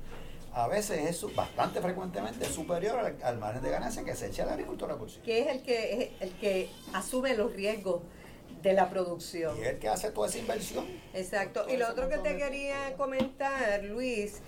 [0.52, 4.96] a veces es bastante frecuentemente superior al, margen de ganancia que se echa la agricultura
[4.96, 5.20] por sí.
[5.22, 8.02] Que es el que, es el que asume los riesgos
[8.62, 9.56] de la producción.
[9.58, 10.84] Y es el que hace toda esa inversión.
[11.14, 11.66] Exacto.
[11.68, 14.40] Y lo otro que te quería comentar, Luis,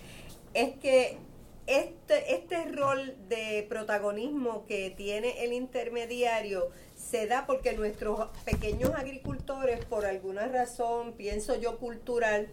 [0.55, 1.19] es que
[1.67, 9.85] este, este rol de protagonismo que tiene el intermediario se da porque nuestros pequeños agricultores,
[9.85, 12.49] por alguna razón, pienso yo cultural,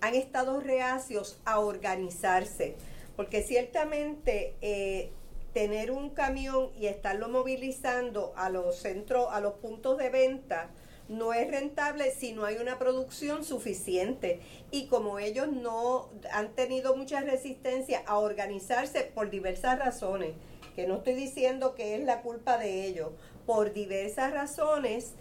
[0.00, 2.76] han estado reacios a organizarse
[3.20, 5.10] porque ciertamente eh,
[5.52, 10.70] tener un camión y estarlo movilizando a los centros, a los puntos de venta,
[11.10, 14.40] no es rentable si no hay una producción suficiente.
[14.70, 20.34] Y como ellos no han tenido mucha resistencia a organizarse por diversas razones,
[20.76, 23.10] que no estoy diciendo que es la culpa de ellos,
[23.44, 25.14] por diversas razones,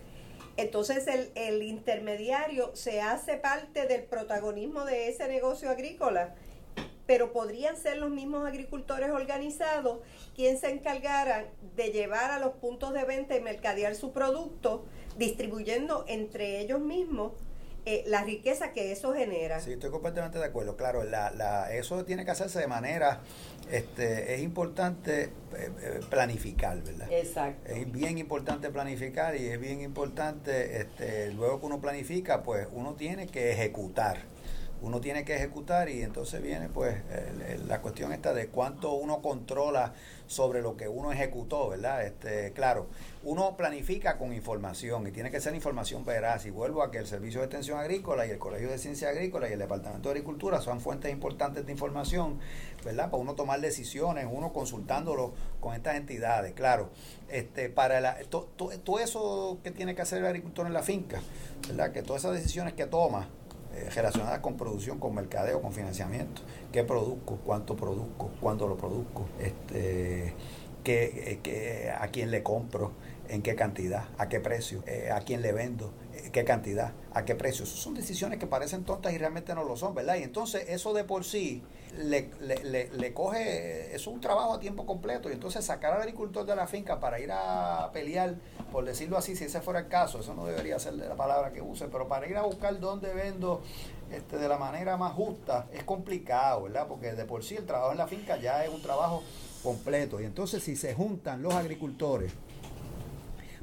[0.58, 6.36] entonces el, el intermediario se hace parte del protagonismo de ese negocio agrícola
[7.10, 9.98] pero podrían ser los mismos agricultores organizados
[10.36, 14.86] quienes se encargaran de llevar a los puntos de venta y mercadear su producto,
[15.18, 17.32] distribuyendo entre ellos mismos
[17.88, 19.60] eh, la riqueza que eso genera.
[19.60, 20.78] Sí, estoy completamente de acuerdo.
[20.78, 23.22] Claro, la, la, eso tiene que hacerse de manera,
[23.72, 27.12] este, es importante eh, eh, planificar, ¿verdad?
[27.12, 27.72] Exacto.
[27.74, 32.94] Es bien importante planificar y es bien importante, este, luego que uno planifica, pues uno
[32.94, 34.20] tiene que ejecutar
[34.82, 36.96] uno tiene que ejecutar y entonces viene pues
[37.68, 39.94] la cuestión esta de cuánto uno controla
[40.30, 42.06] sobre lo que uno ejecutó, ¿verdad?
[42.06, 42.88] Este, claro,
[43.24, 46.46] uno planifica con información y tiene que ser información veraz.
[46.46, 49.50] Y vuelvo a que el Servicio de Extensión Agrícola y el Colegio de Ciencia Agrícola
[49.50, 52.40] y el Departamento de Agricultura son fuentes importantes de información,
[52.86, 53.10] ¿verdad?
[53.10, 56.54] Para uno tomar decisiones, uno consultándolo con estas entidades.
[56.54, 56.92] Claro,
[57.28, 61.22] este, para la, todo eso que tiene que hacer el agricultor en la finca,
[61.68, 61.92] ¿verdad?
[61.92, 63.30] Que todas esas decisiones que toma,
[63.80, 66.42] eh, relacionadas con producción, con mercadeo, con financiamiento.
[66.72, 67.40] ¿Qué produzco?
[67.46, 68.32] ¿Cuánto produzco?
[68.42, 69.26] ¿Cuándo lo produzco?
[69.40, 70.34] Este,
[70.84, 72.92] ¿qué, eh, ¿A quién le compro?
[73.30, 74.06] ¿En qué cantidad?
[74.18, 74.84] ¿A qué precio?
[74.88, 75.92] Eh, ¿A quién le vendo?
[76.32, 76.94] ¿Qué cantidad?
[77.14, 77.66] ¿A qué precio?
[77.66, 80.16] son decisiones que parecen tontas y realmente no lo son, ¿verdad?
[80.18, 81.64] Y entonces eso de por sí
[81.98, 82.30] le,
[83.14, 85.30] coge, es un trabajo a tiempo completo.
[85.30, 88.36] Y entonces sacar al agricultor de la finca para ir a pelear,
[88.72, 91.62] por decirlo así, si ese fuera el caso, eso no debería ser la palabra que
[91.62, 93.62] use, pero para ir a buscar dónde vendo
[94.12, 96.88] este, de la manera más justa es complicado, ¿verdad?
[96.88, 99.24] Porque de por sí el trabajo en la finca ya es un trabajo
[99.64, 100.22] completo.
[100.22, 102.34] Y entonces si se juntan los agricultores,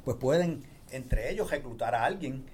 [0.03, 2.45] pues pueden entre ellos reclutar a alguien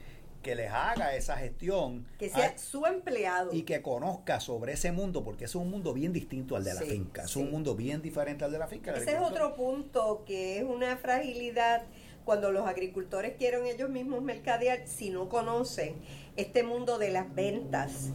[0.44, 2.06] que les haga esa gestión.
[2.20, 3.52] Que sea su empleado.
[3.52, 6.82] Y que conozca sobre ese mundo, porque es un mundo bien distinto al de la
[6.82, 7.24] finca.
[7.24, 8.94] Es un mundo bien diferente al de la finca.
[8.94, 11.84] Ese es otro punto que es una fragilidad
[12.26, 15.96] cuando los agricultores quieren ellos mismos mercadear, si no conocen
[16.36, 18.10] este mundo de las ventas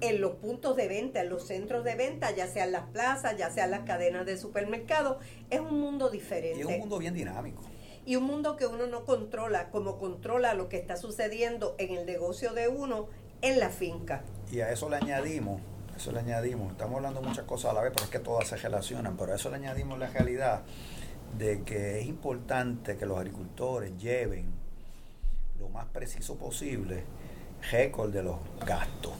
[0.00, 3.50] en los puntos de venta, en los centros de venta, ya sean las plazas, ya
[3.50, 5.16] sean las cadenas de supermercados,
[5.50, 6.58] es un mundo diferente.
[6.58, 7.62] Y es un mundo bien dinámico
[8.08, 12.06] y un mundo que uno no controla, como controla lo que está sucediendo en el
[12.06, 13.06] negocio de uno
[13.42, 14.22] en la finca.
[14.50, 15.60] Y a eso le añadimos,
[15.94, 18.56] eso le añadimos, estamos hablando muchas cosas a la vez, pero es que todas se
[18.56, 20.62] relacionan, pero a eso le añadimos la realidad
[21.36, 24.46] de que es importante que los agricultores lleven
[25.60, 27.04] lo más preciso posible
[27.70, 29.12] récord de los gastos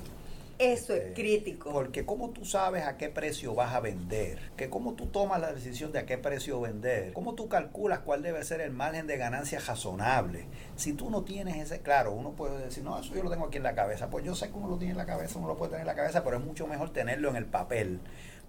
[0.58, 1.70] eso es eh, crítico.
[1.70, 5.52] Porque cómo tú sabes a qué precio vas a vender, que cómo tú tomas la
[5.52, 9.16] decisión de a qué precio vender, cómo tú calculas cuál debe ser el margen de
[9.16, 10.46] ganancia razonable.
[10.76, 13.58] Si tú no tienes ese, claro, uno puede decir, no, eso yo lo tengo aquí
[13.58, 14.10] en la cabeza.
[14.10, 15.88] Pues yo sé que uno lo tiene en la cabeza, uno lo puede tener en
[15.88, 18.00] la cabeza, pero es mucho mejor tenerlo en el papel.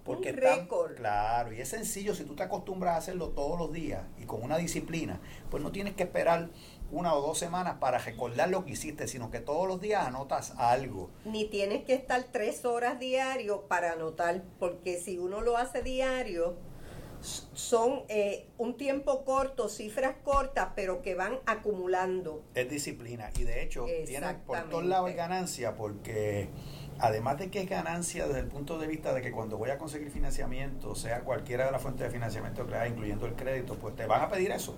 [0.04, 0.94] Porque récord.
[0.94, 4.42] Claro, y es sencillo si tú te acostumbras a hacerlo todos los días y con
[4.42, 5.20] una disciplina,
[5.50, 6.48] pues no tienes que esperar
[6.92, 10.54] una o dos semanas para recordar lo que hiciste, sino que todos los días anotas
[10.56, 11.10] algo.
[11.24, 16.56] Ni tienes que estar tres horas diario para anotar, porque si uno lo hace diario,
[17.20, 22.42] son eh, un tiempo corto, cifras cortas, pero que van acumulando.
[22.54, 26.48] Es disciplina y de hecho tiene por todos lados ganancia porque
[26.98, 29.78] además de que es ganancia desde el punto de vista de que cuando voy a
[29.78, 33.94] conseguir financiamiento, sea cualquiera de las fuentes de financiamiento que haya, incluyendo el crédito, pues
[33.96, 34.74] te van a pedir eso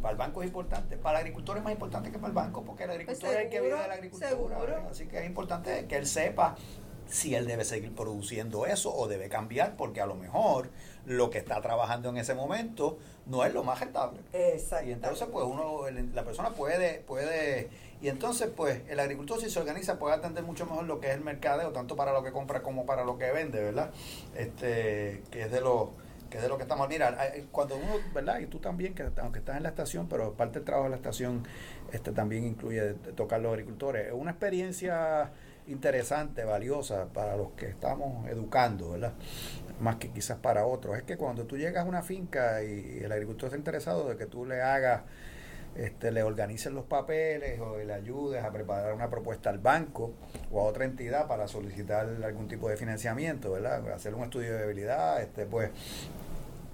[0.00, 2.64] para el banco es importante, para el agricultor es más importante que para el banco,
[2.64, 4.86] porque el agricultor es el que vive de la agricultura.
[4.90, 6.56] Así que es importante que él sepa
[7.06, 10.70] si él debe seguir produciendo eso o debe cambiar, porque a lo mejor
[11.06, 14.20] lo que está trabajando en ese momento no es lo más rentable.
[14.86, 15.82] Y entonces, pues uno,
[16.14, 17.68] la persona puede, puede,
[18.00, 21.14] y entonces, pues el agricultor si se organiza puede atender mucho mejor lo que es
[21.14, 23.90] el mercadeo, tanto para lo que compra como para lo que vende, ¿verdad?
[24.36, 25.88] Este, que es de los
[26.30, 26.88] que es de lo que estamos.
[26.88, 27.16] Mira,
[27.50, 28.38] cuando uno, ¿verdad?
[28.38, 30.96] Y tú también, que aunque estás en la estación, pero parte del trabajo de la
[30.96, 31.46] estación
[31.92, 34.06] este también incluye tocar los agricultores.
[34.06, 35.30] Es una experiencia
[35.66, 39.12] interesante, valiosa para los que estamos educando, ¿verdad?
[39.80, 40.96] Más que quizás para otros.
[40.96, 44.26] Es que cuando tú llegas a una finca y el agricultor está interesado de que
[44.26, 45.02] tú le hagas,
[45.76, 50.14] este, le organices los papeles o le ayudes a preparar una propuesta al banco
[50.50, 53.88] o a otra entidad para solicitar algún tipo de financiamiento, ¿verdad?
[53.92, 55.70] Hacer un estudio de debilidad, este, pues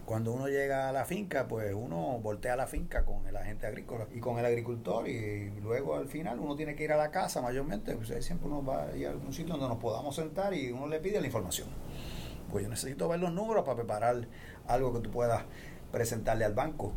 [0.06, 4.06] cuando uno llega a la finca, pues uno voltea la finca con el agente agrícola
[4.14, 7.42] y con el agricultor y luego al final uno tiene que ir a la casa
[7.42, 10.70] mayormente, pues siempre uno va a ir a algún sitio donde nos podamos sentar y
[10.70, 11.68] uno le pide la información.
[12.50, 14.28] Pues yo necesito ver los números para preparar
[14.68, 15.42] algo que tú puedas
[15.90, 16.92] presentarle al banco,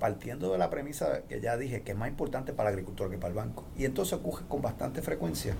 [0.00, 3.18] partiendo de la premisa que ya dije, que es más importante para el agricultor que
[3.18, 3.64] para el banco.
[3.76, 5.54] Y entonces ocurre con bastante frecuencia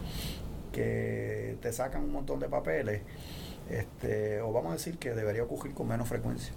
[0.73, 3.03] que te sacan un montón de papeles,
[3.69, 6.53] este, o vamos a decir que debería ocurrir con menos frecuencia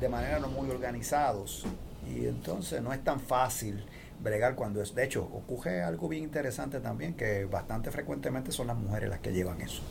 [0.00, 1.64] de manera no muy organizados
[2.06, 3.84] y entonces no es tan fácil
[4.22, 4.94] bregar cuando es.
[4.94, 9.32] De hecho, ocurre algo bien interesante también, que bastante frecuentemente son las mujeres las que
[9.32, 9.82] llevan eso.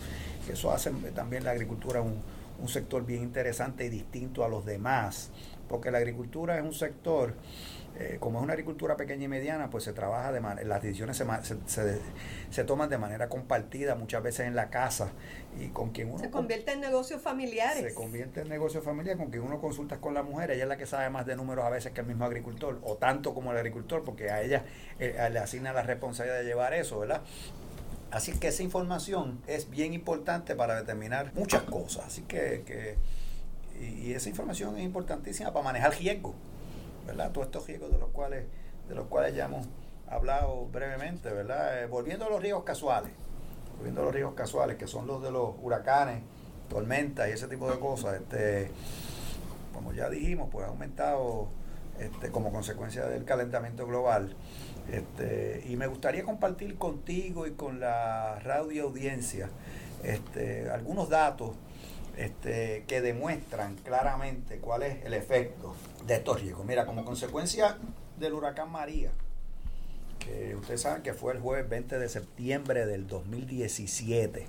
[0.52, 2.22] Eso hace también la agricultura un,
[2.60, 5.32] un sector bien interesante y distinto a los demás,
[5.68, 7.34] porque la agricultura es un sector
[7.98, 11.16] eh, como es una agricultura pequeña y mediana, pues se trabaja de manera, las decisiones
[11.16, 11.98] se,
[12.50, 15.14] se, toman de manera compartida, muchas veces en la casa,
[15.58, 16.20] y con quien uno...
[16.20, 17.82] Se convierte en negocios familiares.
[17.82, 20.76] Se convierte en negocios familiares, con quien uno consulta con la mujer, ella es la
[20.76, 23.58] que sabe más de números a veces que el mismo agricultor, o tanto como el
[23.58, 24.66] agricultor, porque a ella
[25.00, 27.22] eh, le asigna la responsabilidad de llevar eso, ¿verdad?
[28.16, 32.06] Así que esa información es bien importante para determinar muchas cosas.
[32.06, 32.96] Así que,
[33.78, 36.34] y, esa información es importantísima para manejar riesgos,
[37.06, 37.34] ¿verdad?
[37.34, 38.46] Todos estos riesgos de los cuales,
[38.88, 39.68] de los cuales ya hemos
[40.08, 41.84] hablado brevemente, ¿verdad?
[41.84, 43.12] Eh, volviendo a los riesgos casuales,
[43.76, 46.24] volviendo a los riesgos casuales, que son los de los huracanes,
[46.70, 48.72] tormentas y ese tipo de cosas, este,
[49.74, 51.50] como ya dijimos, pues ha aumentado
[52.00, 54.38] este, como consecuencia del calentamiento global.
[54.92, 59.50] Este, y me gustaría compartir contigo y con la radio audiencia
[60.04, 61.56] este, algunos datos
[62.18, 66.66] este, que demuestran claramente cuál es el efecto de estos riesgos.
[66.66, 67.78] Mira, como consecuencia
[68.20, 69.12] del huracán María,
[70.20, 74.48] que ustedes saben que fue el jueves 20 de septiembre del 2017.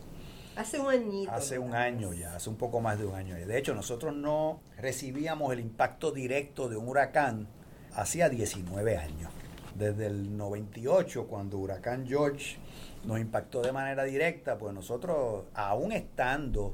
[0.57, 1.33] Hace un añito.
[1.33, 3.35] Hace un año ya, hace un poco más de un año.
[3.35, 7.49] De hecho, nosotros no recibíamos el impacto directo de un huracán
[7.95, 9.31] hacía 19 años
[9.79, 12.57] desde el 98, cuando Huracán George
[13.05, 16.73] nos impactó de manera directa, pues nosotros, aún estando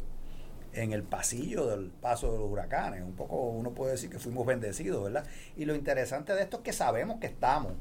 [0.73, 4.47] en el pasillo del paso de los huracanes, un poco uno puede decir que fuimos
[4.47, 5.27] bendecidos, ¿verdad?
[5.57, 7.73] Y lo interesante de esto es que sabemos que estamos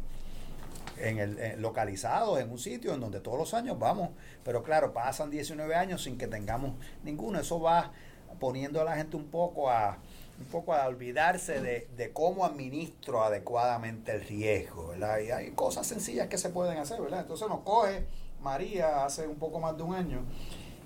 [0.97, 4.10] en el, localizados en un sitio en donde todos los años vamos,
[4.43, 7.91] pero claro, pasan 19 años sin que tengamos ninguno, eso va
[8.39, 9.97] poniendo a la gente un poco a
[10.41, 15.19] un poco a olvidarse de, cómo administro adecuadamente el riesgo, ¿verdad?
[15.19, 17.21] Y hay cosas sencillas que se pueden hacer, ¿verdad?
[17.21, 18.06] Entonces nos coge
[18.41, 20.25] María hace un poco más de un año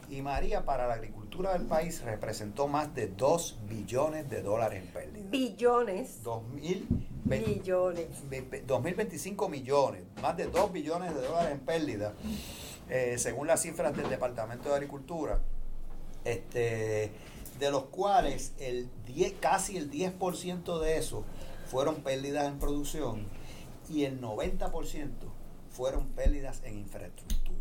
[0.10, 4.92] y María para la agricultura del país representó más de 2 billones de dólares en
[4.92, 5.30] pérdida.
[5.30, 6.24] Billones.
[6.24, 6.88] 2000
[7.24, 8.08] billones.
[8.68, 12.14] 2025 millones, más de 2 billones de dólares en pérdida,
[12.90, 15.40] eh, según las cifras del Departamento de Agricultura.
[16.24, 17.12] Este
[17.60, 21.24] de los cuales el 10, casi el 10% de eso
[21.66, 23.28] fueron pérdidas en producción
[23.90, 25.10] y el 90%
[25.70, 27.56] fueron pérdidas en infraestructura.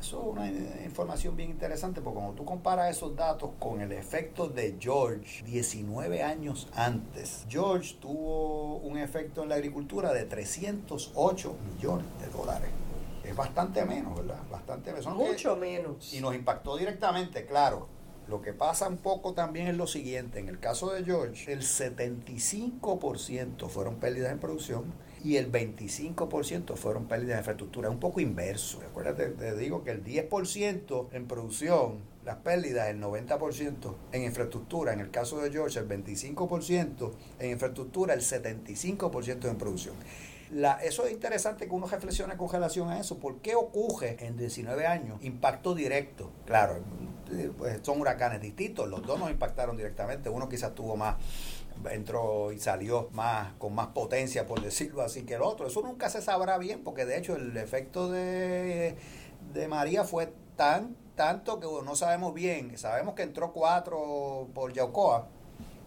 [0.00, 0.46] Eso es una
[0.84, 6.22] información bien interesante porque cuando tú comparas esos datos con el efecto de George 19
[6.22, 12.70] años antes, George tuvo un efecto en la agricultura de 308 millones de dólares.
[13.24, 14.38] Es bastante menos, ¿verdad?
[14.50, 15.14] Bastante menos.
[15.14, 16.14] Mucho menos.
[16.14, 17.97] Y nos impactó directamente, claro
[18.28, 21.62] lo que pasa un poco también es lo siguiente, en el caso de George, el
[21.62, 24.92] 75% fueron pérdidas en producción
[25.24, 27.88] y el 25% fueron pérdidas en infraestructura.
[27.88, 28.80] Es un poco inverso.
[28.82, 34.92] Acuérdate, te digo que el 10% en producción, las pérdidas, el 90% en infraestructura.
[34.92, 39.94] En el caso de George, el 25% en infraestructura, el 75% en producción.
[40.50, 43.18] La, eso es interesante que uno reflexione con relación a eso.
[43.18, 46.30] ¿Por qué ocurre en 19 años impacto directo?
[46.46, 46.78] Claro,
[47.56, 51.16] pues son huracanes distintos, los dos nos impactaron directamente, uno quizás tuvo más,
[51.90, 55.66] entró y salió más, con más potencia, por decirlo así, que el otro.
[55.66, 58.96] Eso nunca se sabrá bien, porque de hecho el efecto de,
[59.52, 65.28] de María fue tan, tanto que no sabemos bien, sabemos que entró cuatro por Yaucoa,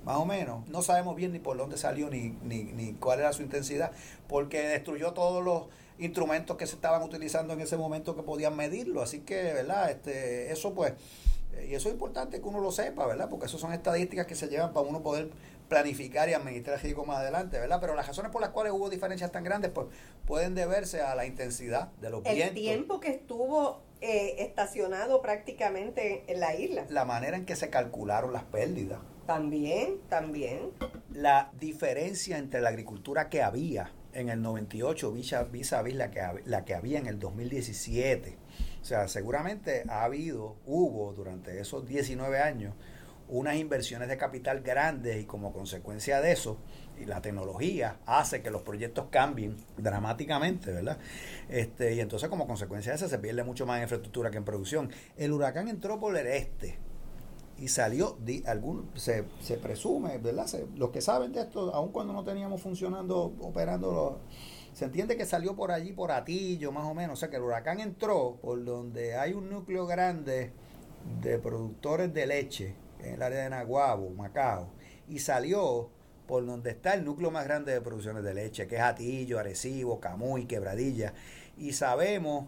[0.05, 0.67] más o menos.
[0.67, 3.91] No sabemos bien ni por dónde salió ni, ni, ni cuál era su intensidad,
[4.27, 5.67] porque destruyó todos los
[5.99, 9.01] instrumentos que se estaban utilizando en ese momento que podían medirlo.
[9.01, 9.91] Así que, ¿verdad?
[9.91, 10.93] Este, eso pues,
[11.67, 13.29] y eso es importante que uno lo sepa, ¿verdad?
[13.29, 15.31] Porque eso son estadísticas que se llevan para uno poder
[15.67, 17.79] planificar y administrar el riesgo más adelante, ¿verdad?
[17.79, 19.87] Pero las razones por las cuales hubo diferencias tan grandes, pues
[20.25, 22.47] pueden deberse a la intensidad de los vientos.
[22.47, 26.85] El tiempo que estuvo eh, estacionado prácticamente en la isla.
[26.89, 28.99] La manera en que se calcularon las pérdidas.
[29.25, 30.71] También, también.
[31.13, 36.21] La diferencia entre la agricultura que había en el 98 vis a vis la que,
[36.45, 38.37] la que había en el 2017.
[38.81, 42.73] O sea, seguramente ha habido, hubo durante esos 19 años
[43.31, 46.57] unas inversiones de capital grandes y como consecuencia de eso,
[46.99, 50.97] y la tecnología hace que los proyectos cambien dramáticamente, ¿verdad?
[51.47, 54.91] Este, y entonces como consecuencia de eso se pierde mucho más infraestructura que en producción.
[55.15, 56.77] El huracán entró por el este,
[57.57, 58.17] y salió,
[58.47, 60.47] algún, se, se presume, ¿verdad?
[60.75, 64.19] los que saben de esto, aun cuando no teníamos funcionando, operando,
[64.73, 67.13] se entiende que salió por allí, por Atillo, más o menos.
[67.13, 70.51] O sea que el huracán entró por donde hay un núcleo grande
[71.21, 74.71] de productores de leche, en el área de Naguabo, Macao,
[75.07, 75.89] y salió
[76.27, 79.99] por donde está el núcleo más grande de producciones de leche, que es Atillo, Arecibo,
[79.99, 81.13] Camuy, Quebradilla.
[81.57, 82.47] Y sabemos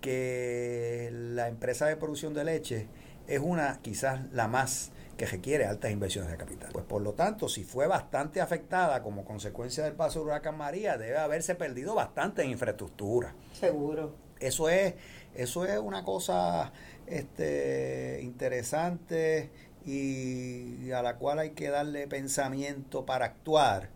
[0.00, 2.88] que la empresa de producción de leche
[3.26, 6.70] es una quizás la más que requiere altas inversiones de capital.
[6.72, 10.96] Pues por lo tanto, si fue bastante afectada como consecuencia del paso de huracán María,
[10.96, 13.34] debe haberse perdido bastante en infraestructura.
[13.52, 14.14] Seguro.
[14.38, 14.94] Eso es,
[15.34, 16.72] eso es una cosa
[17.06, 19.50] este, interesante
[19.84, 23.90] y a la cual hay que darle pensamiento para actuar,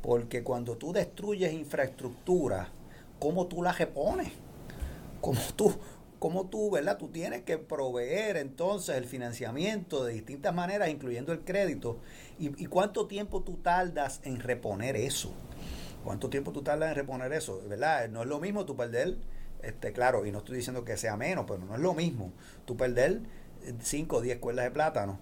[0.00, 2.70] porque cuando tú destruyes infraestructura,
[3.18, 4.32] ¿cómo tú la repones?
[5.20, 5.74] ¿Cómo tú,
[6.24, 6.96] como tú, ¿verdad?
[6.96, 11.98] Tú tienes que proveer entonces el financiamiento de distintas maneras, incluyendo el crédito.
[12.38, 15.34] ¿Y, cuánto tiempo tú tardas en reponer eso?
[16.02, 17.60] ¿Cuánto tiempo tú tardas en reponer eso?
[17.68, 18.08] ¿Verdad?
[18.08, 19.18] No es lo mismo tú perder,
[19.60, 22.32] este, claro, y no estoy diciendo que sea menos, pero no es lo mismo
[22.64, 23.20] tú perder
[23.82, 25.18] 5 o 10 cuerdas de plátano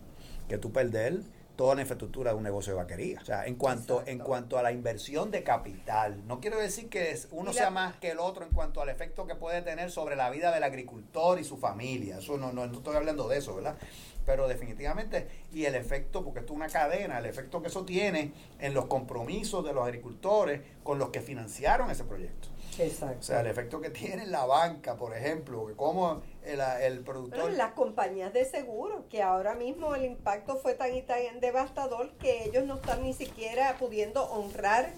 [0.48, 1.22] que tú perder
[1.56, 3.20] toda la infraestructura de un negocio de vaquería.
[3.20, 7.18] O sea, en cuanto, en cuanto a la inversión de capital, no quiero decir que
[7.30, 10.30] uno sea más que el otro en cuanto al efecto que puede tener sobre la
[10.30, 12.18] vida del agricultor y su familia.
[12.18, 13.76] Eso no, no, no estoy hablando de eso, ¿verdad?
[14.24, 18.32] Pero definitivamente, y el efecto, porque esto es una cadena, el efecto que eso tiene
[18.60, 22.48] en los compromisos de los agricultores con los que financiaron ese proyecto.
[22.78, 23.18] Exacto.
[23.20, 27.00] O sea, el efecto que tiene en la banca, por ejemplo, que como el, el
[27.00, 27.52] productor...
[27.52, 32.44] las compañías de seguro, que ahora mismo el impacto fue tan y tan devastador que
[32.44, 34.90] ellos no están ni siquiera pudiendo honrar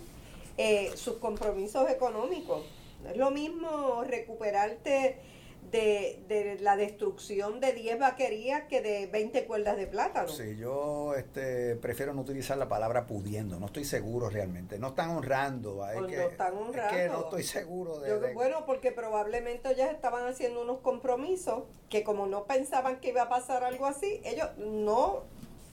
[0.57, 2.64] eh, sus compromisos económicos.
[3.03, 5.18] No es lo mismo recuperarte
[5.75, 10.29] de, la destrucción de 10 vaquerías que de 20 cuerdas de plátano.
[10.29, 14.79] Sí, yo este, prefiero no utilizar la palabra pudiendo, no estoy seguro realmente.
[14.79, 15.87] No están honrando.
[15.89, 16.97] Es que, no están honrando.
[16.97, 22.05] Es que no estoy seguro de, Bueno, porque probablemente ellos estaban haciendo unos compromisos que
[22.05, 25.25] como no pensaban que iba a pasar algo así, ellos no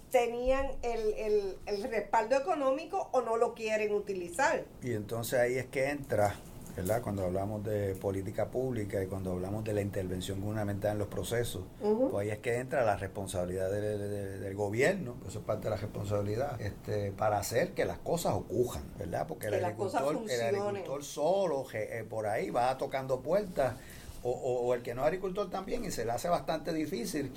[0.09, 4.65] tenían el, el, el respaldo económico o no lo quieren utilizar.
[4.81, 6.35] Y entonces ahí es que entra
[6.75, 7.01] ¿verdad?
[7.01, 11.63] Cuando hablamos de política pública y cuando hablamos de la intervención gubernamental en los procesos,
[11.79, 16.61] pues ahí es que entra la responsabilidad del, gobierno, eso es parte de la responsabilidad,
[16.61, 19.25] este, para hacer que las cosas ocurran, ¿verdad?
[19.27, 23.75] Porque el agricultor, el agricultor solo eh, por ahí va tocando puertas
[24.23, 27.31] o, el que no es agricultor también y se le hace bastante difícil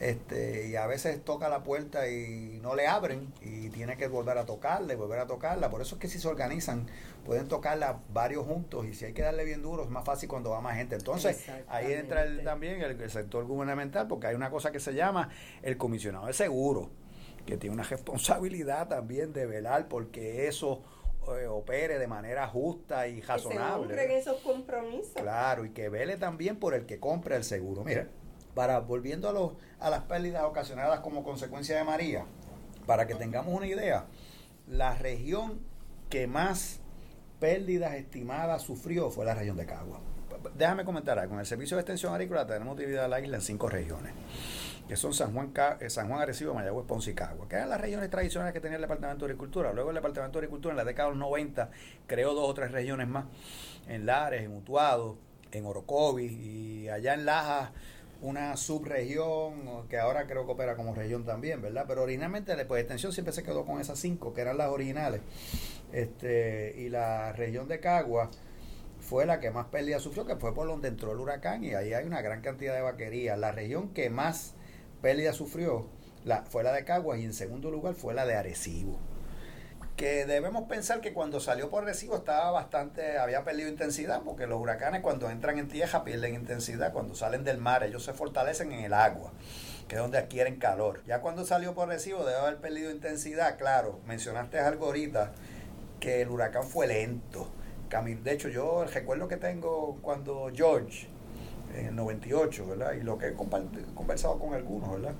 [0.00, 4.38] este y a veces toca la puerta y no le abren y tiene que volver
[4.38, 5.70] a tocarla y volver a tocarla.
[5.70, 6.86] Por eso es que si se organizan
[7.24, 10.50] pueden tocarla varios juntos y si hay que darle bien duro es más fácil cuando
[10.50, 10.96] va más gente.
[10.96, 15.30] Entonces ahí entra también el, sector gubernamental porque hay una cosa que se llama
[15.62, 16.90] el comisionado de seguro
[17.46, 20.82] que tiene una responsabilidad también de velar porque eso
[21.38, 23.94] eh, opere de manera justa y razonable.
[23.94, 25.12] Que se esos compromisos.
[25.14, 27.84] Claro, y que vele también por el que compra el seguro.
[27.84, 28.08] Mira,
[28.54, 32.26] para volviendo a, los, a las pérdidas ocasionadas como consecuencia de María,
[32.86, 34.06] para que tengamos una idea,
[34.68, 35.60] la región
[36.10, 36.80] que más
[37.40, 40.00] pérdidas estimadas sufrió fue la región de Cagua.
[40.56, 41.30] Déjame comentar algo.
[41.30, 44.12] Con el Servicio de Extensión Agrícola tenemos dividida la isla en cinco regiones
[44.88, 47.80] que son San Juan, eh, San Juan Arecibo, Mayagüez, Ponce y Cagua, que eran las
[47.80, 49.72] regiones tradicionales que tenía el Departamento de Agricultura.
[49.72, 51.70] Luego el Departamento de Agricultura en la década de los 90
[52.06, 53.24] creó dos o tres regiones más,
[53.88, 55.16] en Lares, en Utuado,
[55.52, 57.72] en Orocovis y allá en Laja
[58.20, 61.84] una subregión que ahora creo que opera como región también, ¿verdad?
[61.86, 65.20] Pero originalmente después de extensión siempre se quedó con esas cinco, que eran las originales.
[65.92, 68.30] Este, y la región de Cagua
[69.04, 71.92] fue la que más pérdida sufrió, que fue por donde entró el huracán, y ahí
[71.92, 73.38] hay una gran cantidad de vaquerías.
[73.38, 74.54] La región que más
[75.02, 75.86] pérdida sufrió
[76.48, 78.98] fue la de Caguas y en segundo lugar fue la de Arecibo.
[79.96, 84.60] Que debemos pensar que cuando salió por Arecibo estaba bastante, había perdido intensidad, porque los
[84.60, 88.84] huracanes cuando entran en tierra pierden intensidad, cuando salen del mar ellos se fortalecen en
[88.84, 89.32] el agua,
[89.86, 91.02] que es donde adquieren calor.
[91.06, 95.32] Ya cuando salió por Arecibo debe haber perdido intensidad, claro, mencionaste algo ahorita,
[96.00, 97.48] que el huracán fue lento.
[98.02, 101.06] De hecho, yo el recuerdo que tengo cuando George
[101.76, 102.92] en el 98, ¿verdad?
[102.94, 105.14] Y lo que he conversado con algunos, ¿verdad?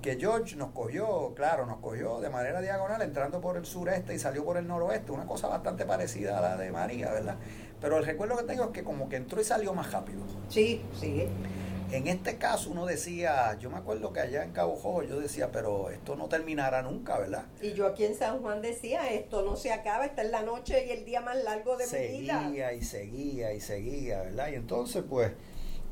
[0.00, 4.18] Que George nos cogió, claro, nos cogió de manera diagonal entrando por el sureste y
[4.18, 7.36] salió por el noroeste, una cosa bastante parecida a la de María, ¿verdad?
[7.80, 10.20] Pero el recuerdo que tengo es que como que entró y salió más rápido.
[10.48, 11.26] Sí, sí.
[11.92, 15.50] En este caso uno decía, yo me acuerdo que allá en Cabo Jojo yo decía,
[15.50, 17.46] pero esto no terminará nunca, ¿verdad?
[17.60, 20.86] Y yo aquí en San Juan decía, esto no se acaba, esta es la noche
[20.86, 22.42] y el día más largo de mi vida.
[22.44, 24.48] Seguía y seguía y seguía, ¿verdad?
[24.52, 25.32] Y entonces pues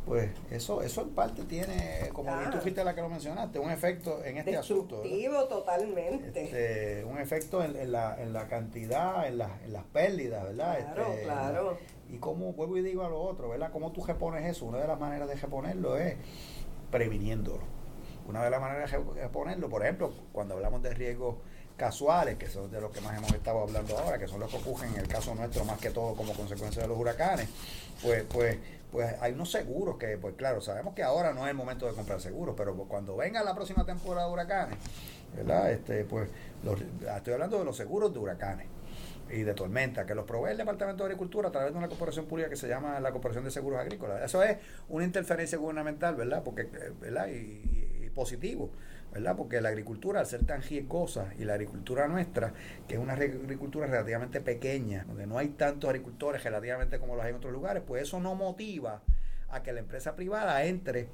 [0.08, 4.24] pues eso eso en parte tiene, como tú fuiste la que lo mencionaste, un efecto
[4.24, 5.02] en este asunto.
[5.46, 6.44] totalmente.
[6.44, 10.78] Este, un efecto en, la, en la cantidad, en, en las pérdidas, ¿verdad?
[10.78, 11.78] Claro, este, claro.
[12.08, 13.70] y como vuelvo y digo a lo otro, ¿verdad?
[13.70, 14.64] ¿Cómo tú repones eso?
[14.64, 16.16] Una de las maneras de reponerlo es
[16.90, 17.62] previniéndolo.
[18.26, 21.36] Una de las maneras de reponerlo, por ejemplo, cuando hablamos de riesgos
[21.76, 24.56] casuales, que son de los que más hemos estado hablando ahora, que son los que
[24.56, 27.48] ocurren en el caso nuestro más que todo como consecuencia de los huracanes,
[28.02, 28.58] pues, pues
[28.90, 31.92] pues hay unos seguros que, pues claro, sabemos que ahora no es el momento de
[31.92, 34.78] comprar seguros, pero cuando venga la próxima temporada de huracanes,
[35.36, 35.70] ¿verdad?
[35.70, 36.28] Este, pues
[37.16, 38.66] estoy hablando de los seguros de huracanes
[39.30, 42.26] y de tormenta, que los provee el Departamento de Agricultura a través de una corporación
[42.26, 44.22] pública que se llama la Corporación de Seguros Agrícolas.
[44.22, 44.56] Eso es
[44.88, 46.42] una interferencia gubernamental, ¿verdad?
[46.42, 46.64] Porque,
[47.00, 47.28] ¿verdad?
[47.28, 48.70] y positivo
[49.18, 49.36] ¿verdad?
[49.36, 52.52] Porque la agricultura, al ser tan riesgosa, y la agricultura nuestra,
[52.86, 57.30] que es una agricultura relativamente pequeña, donde no hay tantos agricultores relativamente como los hay
[57.30, 59.02] en otros lugares, pues eso no motiva
[59.50, 61.08] a que la empresa privada entre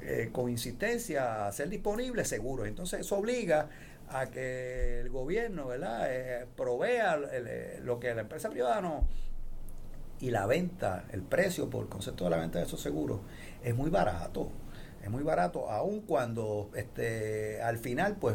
[0.00, 2.66] eh, con insistencia a ser disponible seguro.
[2.66, 3.68] Entonces eso obliga
[4.08, 6.06] a que el gobierno ¿verdad?
[6.08, 7.16] Eh, provea
[7.82, 9.08] lo que la empresa privada no
[10.20, 13.20] y la venta, el precio por el concepto de la venta de esos seguros
[13.62, 14.50] es muy barato,
[15.06, 18.34] es muy barato, aun cuando este, al final, pues,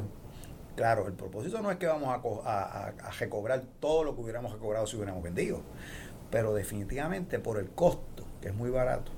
[0.78, 2.10] claro, el propósito no es que vamos
[2.46, 5.62] a, a recobrar todo lo que hubiéramos recobrado si hubiéramos vendido,
[6.30, 9.12] pero definitivamente por el costo, que es muy barato,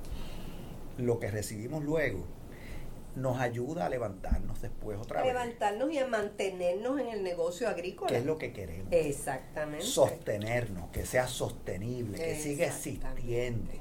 [0.97, 2.25] lo que recibimos luego
[3.15, 5.31] nos ayuda a levantarnos después otra vez.
[5.31, 8.09] Levantarnos y a mantenernos en el negocio agrícola.
[8.09, 8.91] Que es lo que queremos.
[8.91, 9.85] Exactamente.
[9.85, 13.71] Sostenernos, que sea sostenible, que siga existiendo.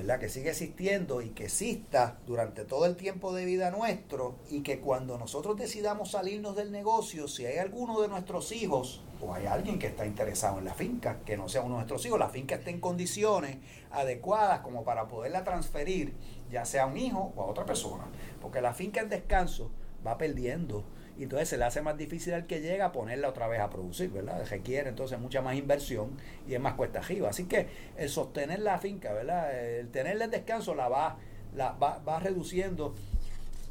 [0.00, 0.18] ¿Verdad?
[0.18, 4.80] Que siga existiendo y que exista durante todo el tiempo de vida nuestro y que
[4.80, 9.78] cuando nosotros decidamos salirnos del negocio, si hay alguno de nuestros hijos o hay alguien
[9.78, 12.54] que está interesado en la finca, que no sea uno de nuestros hijos, la finca
[12.56, 13.58] esté en condiciones
[13.90, 16.14] adecuadas como para poderla transferir,
[16.50, 18.06] ya sea a un hijo o a otra persona
[18.40, 19.70] porque la finca en descanso
[20.06, 20.84] va perdiendo
[21.20, 24.08] y entonces se le hace más difícil al que llega ponerla otra vez a producir,
[24.08, 24.42] ¿verdad?
[24.48, 26.18] Requiere entonces mucha más inversión
[26.48, 27.28] y es más cuesta arriba.
[27.28, 27.68] Así que
[27.98, 29.54] el sostener la finca, ¿verdad?
[29.54, 31.18] El tenerle en descanso la va,
[31.54, 32.94] la va, va reduciendo,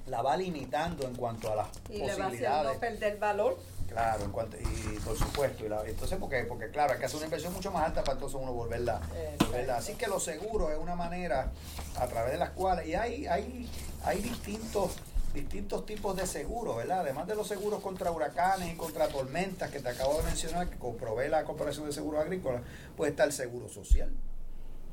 [0.05, 2.17] la va limitando en cuanto a las y posibilidades.
[2.17, 3.57] le va haciendo perder valor.
[3.87, 7.25] Claro, en cuanto, y por supuesto, y entonces porque, porque claro, hay que hacer una
[7.25, 9.01] inversión mucho más alta para entonces uno volverla,
[9.39, 9.77] volverla.
[9.77, 11.49] Así que los seguros es una manera
[11.95, 13.67] a través de las cuales, y hay, hay
[14.03, 14.91] hay distintos
[15.33, 17.01] distintos tipos de seguros, ¿verdad?
[17.01, 20.77] Además de los seguros contra huracanes y contra tormentas que te acabo de mencionar, que
[20.77, 22.61] provee la Corporación de Seguros Agrícolas,
[22.97, 24.09] pues está el seguro social,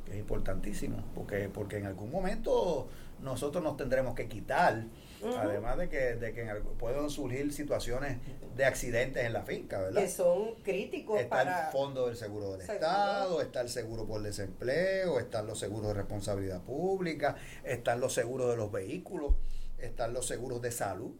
[0.04, 2.88] que es importantísimo, porque, porque en algún momento
[3.22, 4.84] nosotros nos tendremos que quitar,
[5.38, 6.44] además de que, de que
[6.78, 8.18] pueden surgir situaciones
[8.54, 10.02] de accidentes en la finca, ¿verdad?
[10.02, 15.18] Que son críticos está el fondo del seguro del Estado, está el seguro por desempleo,
[15.18, 19.34] están los seguros de responsabilidad pública, están los seguros de los vehículos,
[19.78, 21.12] están los seguros de salud.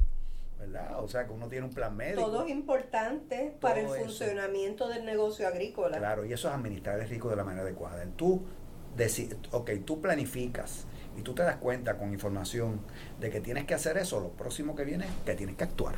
[0.59, 1.03] ¿verdad?
[1.03, 2.23] O sea, que uno tiene un plan médico.
[2.23, 5.99] Todo es importante para el funcionamiento del negocio agrícola.
[5.99, 8.05] Claro, y eso es administrar el riesgo de la manera adecuada.
[8.17, 8.43] Tú,
[9.53, 10.87] ok, tú planificas
[11.17, 12.81] y tú te das cuenta con información
[13.21, 15.97] de que tienes que hacer eso, lo próximo que viene que tienes que actuar.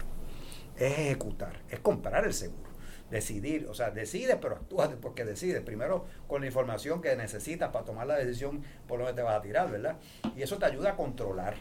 [0.76, 2.68] Es ejecutar, es comprar el seguro.
[3.10, 5.62] Decidir, o sea, decide, pero actúa porque decides.
[5.62, 9.40] Primero con la información que necesitas para tomar la decisión por donde te vas a
[9.40, 9.96] tirar, ¿verdad?
[10.36, 11.54] Y eso te ayuda a controlar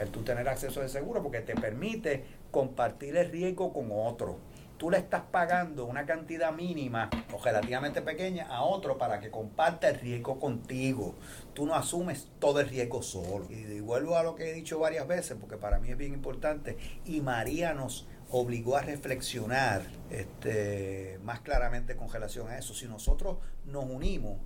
[0.00, 4.38] el tú tener acceso al seguro porque te permite compartir el riesgo con otro
[4.80, 9.90] tú le estás pagando una cantidad mínima o relativamente pequeña a otro para que comparta
[9.90, 11.16] el riesgo contigo.
[11.52, 13.44] Tú no asumes todo el riesgo solo.
[13.50, 16.78] Y, vuelvo a lo que he dicho varias veces, porque para mí es bien importante,
[17.04, 22.72] y María nos obligó a reflexionar este, más claramente con relación a eso.
[22.72, 23.36] Si nosotros
[23.66, 24.38] nos unimos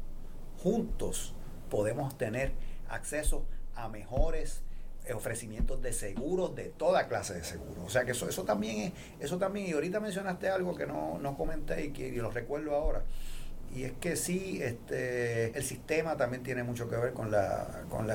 [0.61, 1.33] juntos,
[1.71, 2.55] podemos tener
[2.89, 3.47] acceso
[3.77, 4.65] a mejores
[5.13, 7.85] ofrecimientos de seguros, de toda clase de seguros.
[7.85, 11.19] O sea que eso, eso también es, eso también, y ahorita mencionaste algo que no,
[11.19, 13.05] no comenté y que lo recuerdo ahora.
[13.75, 18.07] Y es que sí, este, el sistema también tiene mucho que ver con la, con
[18.07, 18.15] la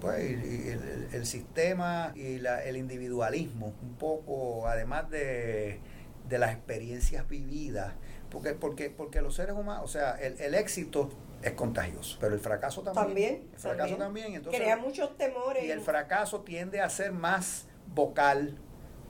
[0.00, 5.80] pues, el, el, sistema y la, el individualismo, un poco, además de,
[6.28, 7.94] de las experiencias vividas,
[8.30, 11.08] porque, porque, porque los seres humanos, o sea, el, el éxito
[11.42, 12.16] es contagioso.
[12.20, 13.06] Pero el fracaso también.
[13.06, 13.48] También.
[13.52, 14.34] El fracaso también.
[14.34, 15.64] entonces, Crea muchos temores.
[15.64, 18.58] Y el fracaso tiende a ser más vocal.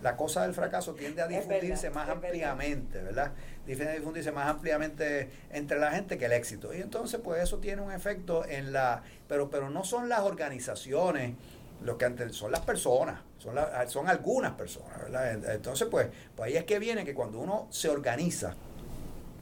[0.03, 3.33] La cosa del fracaso tiende a difundirse más ampliamente, ¿verdad?
[3.67, 6.73] Tiende a difundirse más ampliamente entre la gente que el éxito.
[6.73, 9.03] Y entonces, pues eso tiene un efecto en la.
[9.27, 11.35] Pero, pero no son las organizaciones
[11.83, 13.57] lo que antes son las personas, son,
[13.87, 15.55] son algunas personas, ¿verdad?
[15.55, 18.55] Entonces, pues, pues ahí es que viene que cuando uno se organiza,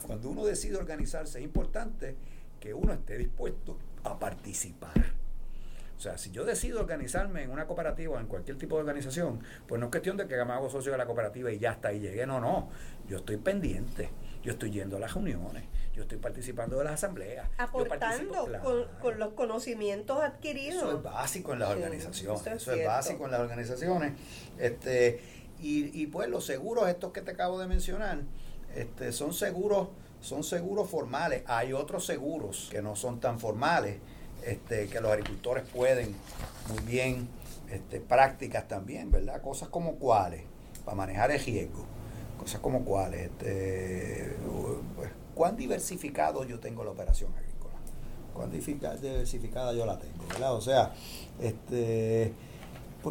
[0.07, 2.14] cuando uno decide organizarse, es importante
[2.61, 5.16] que uno esté dispuesto a participar.
[5.96, 9.40] O sea, si yo decido organizarme en una cooperativa o en cualquier tipo de organización,
[9.66, 11.92] pues no es cuestión de que me hago socio de la cooperativa y ya está,
[11.92, 12.26] y llegué.
[12.26, 12.68] No, no.
[13.09, 14.11] Yo estoy pendiente.
[14.42, 15.64] Yo estoy yendo a las reuniones.
[15.94, 17.48] Yo estoy participando de las asambleas.
[17.57, 18.46] Aportando
[19.00, 20.76] con, los conocimientos adquiridos.
[20.76, 22.46] Eso es básico en las organizaciones.
[22.46, 24.12] Eso, es, básico en las organizaciones.
[24.59, 25.20] Este,
[25.59, 28.18] y, y pues los seguros estos que te acabo de mencionar,
[28.74, 29.88] este, son seguros
[30.26, 31.44] son seguros formales.
[31.46, 33.98] Hay otros seguros que no son tan formales,
[34.44, 36.14] este, que los agricultores pueden
[36.68, 37.28] muy bien,
[37.70, 39.40] este, prácticas también, ¿verdad?
[39.40, 40.42] Cosas como cuáles,
[40.84, 41.84] para manejar el riesgo.
[42.38, 44.36] Cosas como cuáles, este,
[44.96, 47.74] pues, ¿cuán diversificado yo tengo la operación agrícola?
[48.34, 50.54] ¿Cuán diversificada yo la tengo, ¿verdad?
[50.54, 50.92] O sea,
[51.40, 52.34] este,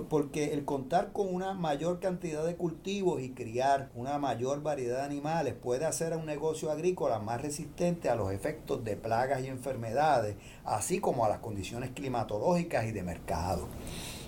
[0.04, 5.04] porque el contar con una mayor cantidad de cultivos y criar una mayor variedad de
[5.04, 9.48] animales puede hacer a un negocio agrícola más resistente a los efectos de plagas y
[9.48, 13.68] enfermedades, así como a las condiciones climatológicas y de mercado.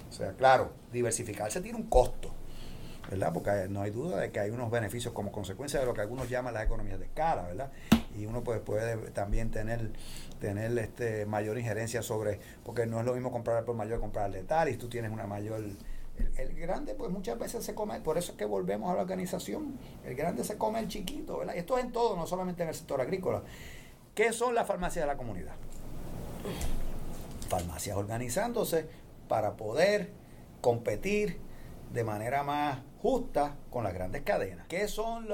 [0.10, 2.32] O sea, claro, diversificarse tiene un costo,
[3.10, 3.32] ¿verdad?
[3.34, 6.30] Porque no hay duda de que hay unos beneficios como consecuencia de lo que algunos
[6.30, 7.72] llaman las economías de escala, ¿verdad?
[8.18, 9.92] Y uno pues puede también tener
[10.40, 14.44] tener este mayor injerencia sobre, porque no es lo mismo comprar por mayor comprar de
[14.44, 15.62] tal, y tú tienes una mayor...
[16.38, 19.78] El, grande pues muchas veces se come, por eso es que volvemos a la organización,
[20.04, 21.56] el grande se come el chiquito, ¿verdad?
[21.56, 23.44] Esto es en todo, no solamente en el sector agrícola.
[24.16, 25.54] ¿Qué son las farmacias de la comunidad?
[27.50, 28.88] Farmacias organizándose
[29.28, 30.10] para poder
[30.62, 31.38] competir
[31.94, 34.68] de manera más justa con las grandes cadenas.
[34.68, 35.28] ¿Qué son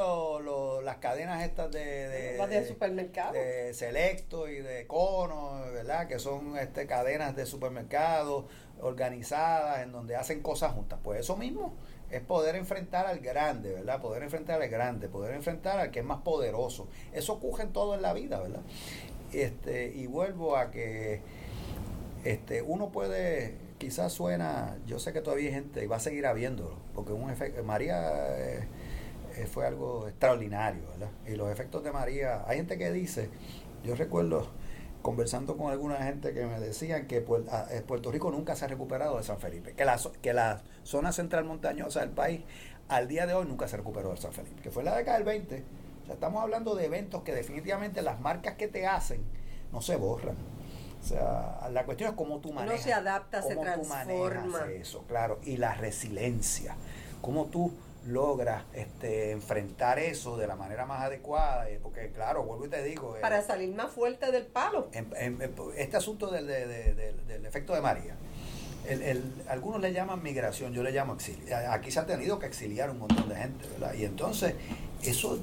[0.84, 3.34] las cadenas estas de, de, de, supermercados?
[3.34, 6.08] De Selecto y de Cono, ¿verdad?
[6.08, 8.46] Que son este, cadenas de supermercados
[8.82, 11.00] organizadas en donde hacen cosas juntas.
[11.04, 11.74] Pues eso mismo
[12.12, 14.02] es poder enfrentar al grande, ¿verdad?
[14.02, 16.88] Poder enfrentar al grande, poder enfrentar al que es más poderoso.
[17.14, 18.62] Eso ocurre en todo en la vida, ¿verdad?
[19.32, 21.22] Este, y vuelvo a que
[22.24, 26.26] este, uno puede quizás suena, yo sé que todavía hay gente y va a seguir
[26.26, 28.68] habiéndolo, porque un efecto, María eh,
[29.36, 31.12] eh, fue algo extraordinario, ¿verdad?
[31.28, 33.30] Y los efectos de María, hay gente que dice,
[33.84, 34.48] yo recuerdo
[35.02, 39.18] conversando con alguna gente que me decían que eh, Puerto Rico nunca se ha recuperado
[39.18, 42.42] de San Felipe, que la, que la zona central montañosa del país
[42.88, 45.18] al día de hoy nunca se recuperó de San Felipe, que fue en la década
[45.18, 45.64] del 20.
[46.04, 49.22] O sea, estamos hablando de eventos que definitivamente las marcas que te hacen
[49.72, 50.36] no se borran.
[51.04, 52.80] O sea, la cuestión es cómo tú manejas.
[52.80, 54.72] No se adapta, se transforma.
[54.72, 55.40] eso, claro.
[55.44, 56.78] Y la resiliencia.
[57.22, 57.74] Cómo tú
[58.08, 61.66] logras este, enfrentar eso de la manera más adecuada.
[61.82, 63.18] Porque, claro, vuelvo y te digo.
[63.18, 64.90] Eh, Para salir más fuerte del palo.
[65.76, 68.16] este asunto del, del efecto de María.
[68.86, 71.56] El, algunos le llaman migración, yo le llamo exilio.
[71.70, 73.94] Aquí se ha tenido que exiliar un montón de gente, ¿verdad?
[73.94, 74.56] Y entonces,
[75.04, 75.40] eso,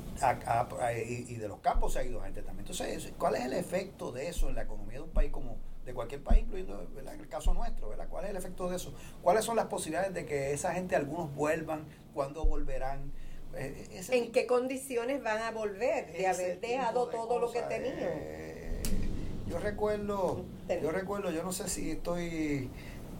[0.95, 2.67] y, de los campos se ha ido gente también.
[2.67, 5.95] Entonces, ¿cuál es el efecto de eso en la economía de un país como de
[5.95, 8.07] cualquier país, incluyendo el caso nuestro, ¿verdad?
[8.09, 8.93] ¿Cuál es el efecto de eso?
[9.23, 11.85] ¿Cuáles son las posibilidades de que esa gente, algunos vuelvan,
[12.15, 13.13] cuándo volverán?
[13.57, 17.97] Eh, eh, ¿En qué condiciones van a volver de haber dejado todo lo que tenían?
[17.99, 18.83] Eh,
[19.49, 20.45] yo recuerdo,
[20.81, 22.71] yo recuerdo, yo no sé si estoy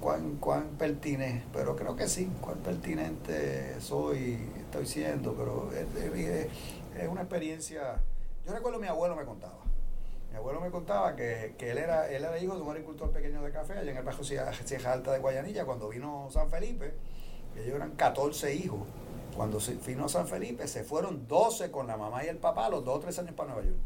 [0.01, 7.23] cuán, cuán pertinente, pero creo que sí, cuán pertinente soy, estoy siendo, pero es, una
[7.23, 8.01] experiencia.
[8.47, 9.59] Yo recuerdo mi abuelo me contaba.
[10.31, 13.51] Mi abuelo me contaba que, él, era, él era hijo de un agricultor pequeño de
[13.51, 15.65] café allá en el Bajo Ceja Alta de Guayanilla.
[15.65, 16.95] Cuando vino San Felipe,
[17.57, 18.81] ellos eran 14 hijos.
[19.37, 22.99] Cuando vino San Felipe, se fueron 12 con la mamá y el papá, los dos
[22.99, 23.81] o tres años para Nueva York.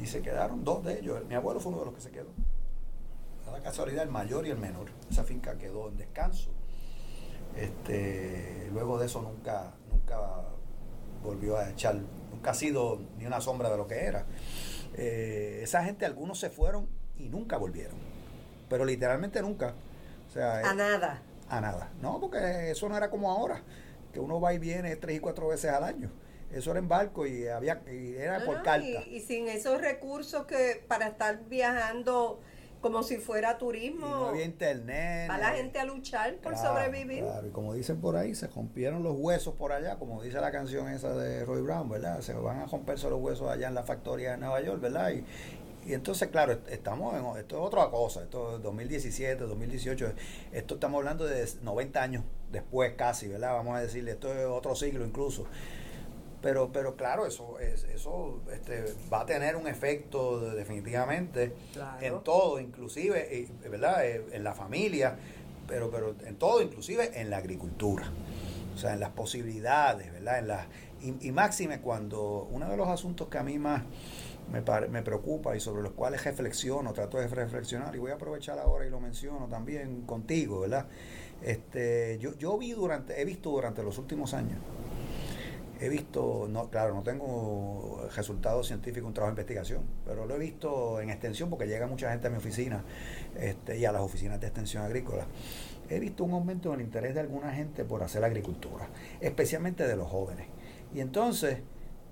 [0.00, 1.24] Y se quedaron dos de ellos.
[1.26, 2.28] Mi abuelo fue uno de los que se quedó
[3.58, 4.88] la casualidad el mayor y el menor.
[5.10, 6.50] Esa finca quedó en descanso.
[7.56, 10.18] Este, luego de eso nunca, nunca
[11.22, 11.96] volvió a echar,
[12.30, 14.26] nunca ha sido ni una sombra de lo que era.
[14.94, 17.98] Eh, esa gente, algunos se fueron y nunca volvieron.
[18.68, 19.74] Pero literalmente nunca.
[20.28, 21.22] O sea, a nada.
[21.48, 21.90] A nada.
[22.00, 23.62] No, porque eso no era como ahora,
[24.12, 26.10] que uno va y viene tres y cuatro veces al año
[26.50, 28.86] eso era en barco y había y era por carta.
[28.86, 32.40] Y, y, sin esos recursos que para estar viajando
[32.80, 34.06] como si fuera turismo.
[34.06, 35.30] no había internet.
[35.30, 37.24] Va la gente a luchar por sobrevivir.
[37.24, 40.50] Claro, y como dicen por ahí, se rompieron los huesos por allá, como dice la
[40.50, 42.20] canción esa de Roy Brown, ¿verdad?
[42.20, 45.10] Se van a romperse los huesos allá en la factoría de Nueva York, ¿verdad?
[45.10, 45.24] Y,
[45.88, 50.12] y entonces, claro, estamos en, esto es otra cosa, esto es 2017, 2018,
[50.52, 53.54] esto estamos hablando de 90 años después casi, ¿verdad?
[53.54, 55.46] Vamos a decirle, esto es otro siglo incluso.
[56.40, 61.52] Pero, pero claro, eso, es, eso este, va a tener un efecto definitivamente
[62.00, 64.06] en todo, inclusive, ¿verdad?
[64.06, 65.16] Eh, en la familia,
[65.66, 68.12] pero, pero en todo, inclusive en la agricultura.
[68.72, 70.38] O sea, en las posibilidades, ¿verdad?
[70.38, 70.66] En las,
[71.00, 73.82] y, máxime cuando uno de los asuntos que a mí más
[74.52, 78.60] me, me preocupa y sobre los cuales reflexiono, trato de reflexionar, y voy a aprovechar
[78.60, 80.86] ahora y lo menciono también contigo, ¿verdad?
[81.42, 84.58] Este, yo, yo vi durante, he visto durante los últimos años
[85.80, 90.38] he visto, no, claro, no tengo resultados científicos, un trabajo de investigación, pero lo he
[90.38, 92.84] visto en extensión porque llega mucha gente a mi oficina
[93.36, 95.26] este, y a las oficinas de extensión agrícola.
[95.88, 98.88] He visto un aumento en el interés de alguna gente por hacer agricultura,
[99.20, 100.46] especialmente de los jóvenes.
[100.94, 101.60] Y entonces,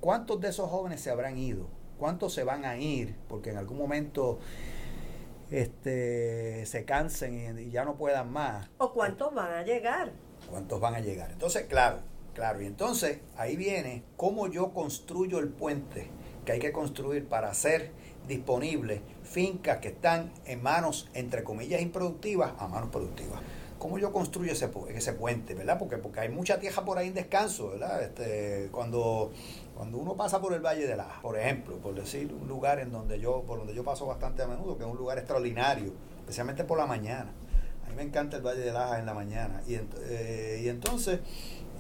[0.01, 1.67] ¿cuántos de esos jóvenes se habrán ido?
[1.99, 3.17] ¿Cuántos se van a ir?
[3.29, 4.39] Porque en algún momento
[5.51, 8.69] este, se cansen y, ya no puedan más.
[8.79, 10.13] ¿O cuántos van a llegar?
[10.51, 11.31] ¿Cuántos van a llegar?
[11.33, 11.99] Entonces, claro,
[12.37, 16.11] Claro, y entonces ahí viene cómo yo construyo el puente
[16.45, 17.91] que hay que construir para hacer
[18.29, 23.41] disponibles fincas que están en manos, entre comillas, improductivas a manos productivas.
[23.79, 25.79] ¿cómo yo construyo ese, ese puente, verdad?
[25.79, 28.03] Porque, porque hay mucha tierra por ahí en descanso, ¿verdad?
[28.03, 29.33] Este, cuando,
[29.75, 32.91] cuando uno pasa por el Valle de la, por ejemplo, por decir un lugar en
[32.91, 36.65] donde yo, por donde yo paso bastante a menudo, que es un lugar extraordinario, especialmente
[36.65, 37.33] por la mañana.
[37.87, 39.63] A mí me encanta el Valle de Laja en la mañana.
[39.67, 41.21] Y, eh, y entonces,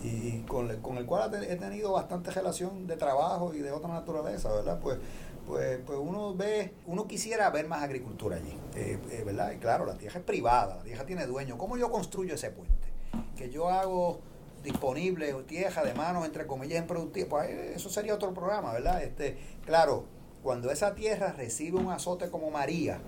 [0.06, 4.52] y con, con, el cual he tenido bastante relación de trabajo y de otra naturaleza,
[4.52, 4.78] ¿verdad?
[4.80, 4.98] Pues
[5.46, 9.52] pues, pues uno ve, uno quisiera ver más agricultura allí, eh, eh, ¿verdad?
[9.52, 11.56] Y claro, la tierra es privada, la tierra tiene dueño.
[11.56, 12.88] ¿Cómo yo construyo ese puente?
[13.36, 14.20] Que yo hago
[14.64, 19.02] disponible tierra de manos, entre comillas, en productivo, pues eso sería otro programa, ¿verdad?
[19.04, 20.04] Este, claro,
[20.42, 22.98] cuando esa tierra recibe un azote como María,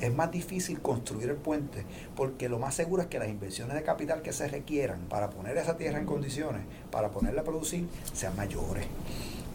[0.00, 1.84] es más difícil construir el puente
[2.16, 5.56] porque lo más seguro es que las inversiones de capital que se requieran para poner
[5.56, 8.86] esa tierra en condiciones, para ponerla a producir, sean mayores.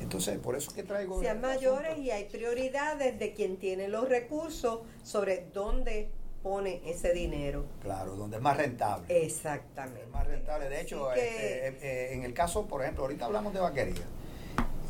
[0.02, 1.20] Entonces, por eso que traigo...
[1.20, 6.10] Sean mayores y hay prioridades de quien tiene los recursos sobre dónde
[6.42, 7.66] pone ese dinero.
[7.82, 9.06] Claro, donde es más rentable.
[9.26, 10.08] Exactamente.
[10.08, 10.70] más rentable.
[10.70, 14.06] De hecho, este, eh, eh, en el caso, por ejemplo, ahorita hablamos de vaquería,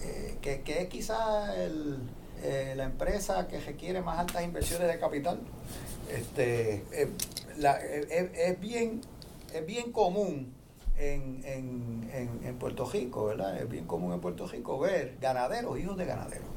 [0.04, 0.88] eh, que, que, es
[2.40, 5.40] quizá la empresa que requiere más altas inversiones de capital.
[6.12, 9.02] Este, es, bien,
[9.54, 10.54] es bien común
[10.98, 13.62] en, en, en, Puerto Rico, ¿verdad?
[13.62, 16.48] Es bien común en Puerto Rico ver ganaderos, hijos de ganaderos.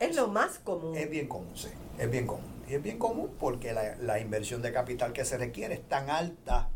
[0.00, 0.96] Es lo más común.
[0.96, 1.68] Es bien común, sí.
[1.98, 2.50] Es bien común.
[2.68, 6.10] Y es bien común porque la, la inversión de capital que se requiere es tan
[6.10, 6.68] alta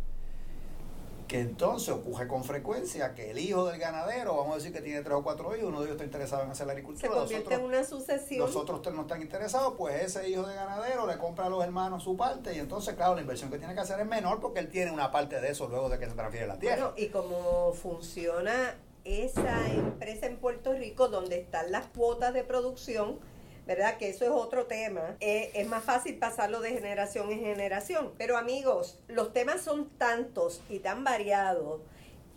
[1.27, 5.03] que entonces ocurre con frecuencia que el hijo del ganadero, vamos a decir que tiene
[5.03, 7.09] tres o cuatro hijos, uno de ellos está interesado en hacer la agricultura.
[7.09, 8.41] Se convierte en una sucesión.
[8.41, 12.05] Los otros no están interesados, pues ese hijo de ganadero le compra a los hermanos
[12.05, 14.69] su parte y entonces, claro, la inversión que tiene que hacer es menor porque él
[14.69, 16.93] tiene una parte de eso luego de que se transfiere la tierra.
[16.97, 23.19] y como funciona esa empresa en Puerto Rico donde están las cuotas de producción,
[23.67, 23.99] ¿verdad?
[23.99, 25.17] Que eso es otro tema.
[25.21, 28.13] Eh, es más fácil pasarlo de generación en generación.
[28.17, 31.81] Pero amigos, los temas son tantos y tan variados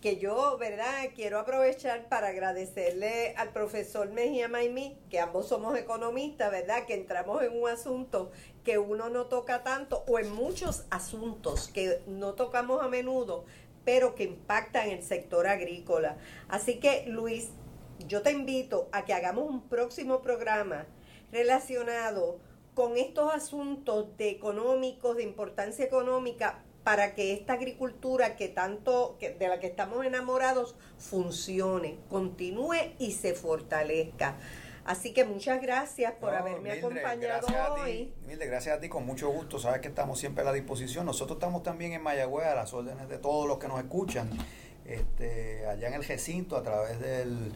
[0.01, 1.09] que yo, ¿verdad?
[1.13, 6.85] Quiero aprovechar para agradecerle al profesor Mejía Maimí, que ambos somos economistas, ¿verdad?
[6.85, 8.31] Que entramos en un asunto
[8.63, 13.43] que uno no toca tanto, o en muchos asuntos que no tocamos a menudo,
[13.83, 16.17] pero que impactan el sector agrícola.
[16.47, 17.49] Así que, Luis,
[18.07, 20.85] yo te invito a que hagamos un próximo programa
[21.31, 22.39] relacionado
[22.73, 29.47] con estos asuntos de económicos, de importancia económica, para que esta agricultura que tanto, de
[29.47, 34.37] la que estamos enamorados, funcione, continúe y se fortalezca.
[34.85, 38.11] Así que muchas gracias por haberme acompañado hoy.
[38.25, 39.59] gracias a ti, con mucho gusto.
[39.59, 41.05] Sabes que estamos siempre a la disposición.
[41.05, 44.31] Nosotros estamos también en Mayagüez a las órdenes de todos los que nos escuchan,
[44.85, 47.51] este, allá en el recinto a través del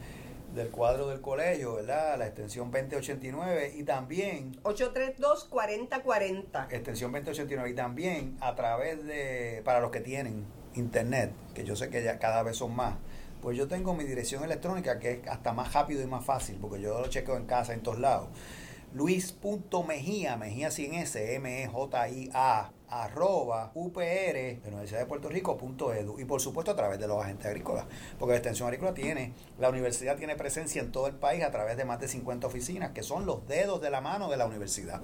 [0.53, 2.17] del cuadro del colegio, ¿verdad?
[2.17, 4.61] La extensión 2089 y también...
[4.63, 6.71] 832-4040.
[6.71, 10.45] Extensión 2089 y también a través de, para los que tienen
[10.75, 12.95] internet, que yo sé que ya cada vez son más,
[13.41, 16.81] pues yo tengo mi dirección electrónica que es hasta más rápido y más fácil, porque
[16.81, 18.29] yo lo chequeo en casa en todos lados.
[18.93, 22.71] Luis.mejía, Mejía sin S, M-E-J-I-A
[23.01, 26.19] arroba UPR de Universidad de Puerto Rico punto edu.
[26.19, 27.85] Y por supuesto a través de los agentes agrícolas
[28.19, 31.75] porque la extensión agrícola tiene la universidad tiene presencia en todo el país a través
[31.77, 35.01] de más de 50 oficinas que son los dedos de la mano de la universidad.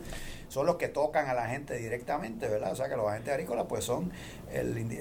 [0.49, 3.65] Son los que tocan a la gente directamente verdad o sea que los agentes agrícolas
[3.67, 4.11] pues son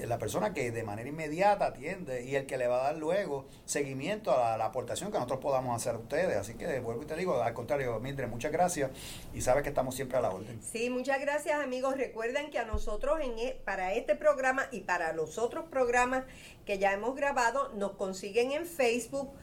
[0.07, 3.45] la persona que de manera inmediata atiende y el que le va a dar luego
[3.65, 6.37] seguimiento a la, aportación que nosotros podamos hacer a ustedes.
[6.37, 8.91] Así que vuelvo y te digo al contrario Mildred muchas gracias
[9.33, 10.59] y sabes que estamos siempre a la orden.
[10.61, 11.95] Sí muchas gracias amigos.
[11.97, 16.23] Recuerden que a nosotros nosotros en, e, para este programa y para los otros programas
[16.65, 19.33] que ya hemos grabado, nos consiguen en Facebook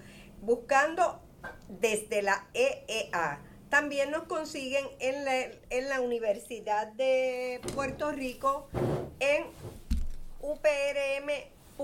[0.41, 1.21] buscando
[1.69, 3.43] desde la EEA.
[3.69, 8.71] También nos consiguen en la, en la Universidad de Puerto Rico
[9.21, 9.45] en
[10.41, 11.77] uprm.edu.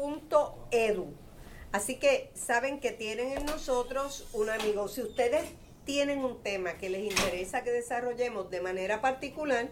[1.71, 4.89] Así que saben que tienen en nosotros un amigo.
[4.89, 5.45] Si ustedes
[5.85, 9.69] tienen un tema que les interesa que desarrollemos de manera particular,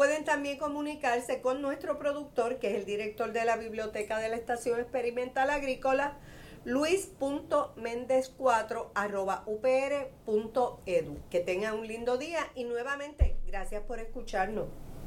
[0.00, 4.36] Pueden también comunicarse con nuestro productor, que es el director de la Biblioteca de la
[4.36, 6.16] Estación Experimental Agrícola,
[6.64, 11.18] luis.mendez4 upr.edu.
[11.28, 14.68] Que tengan un lindo día y nuevamente gracias por escucharnos.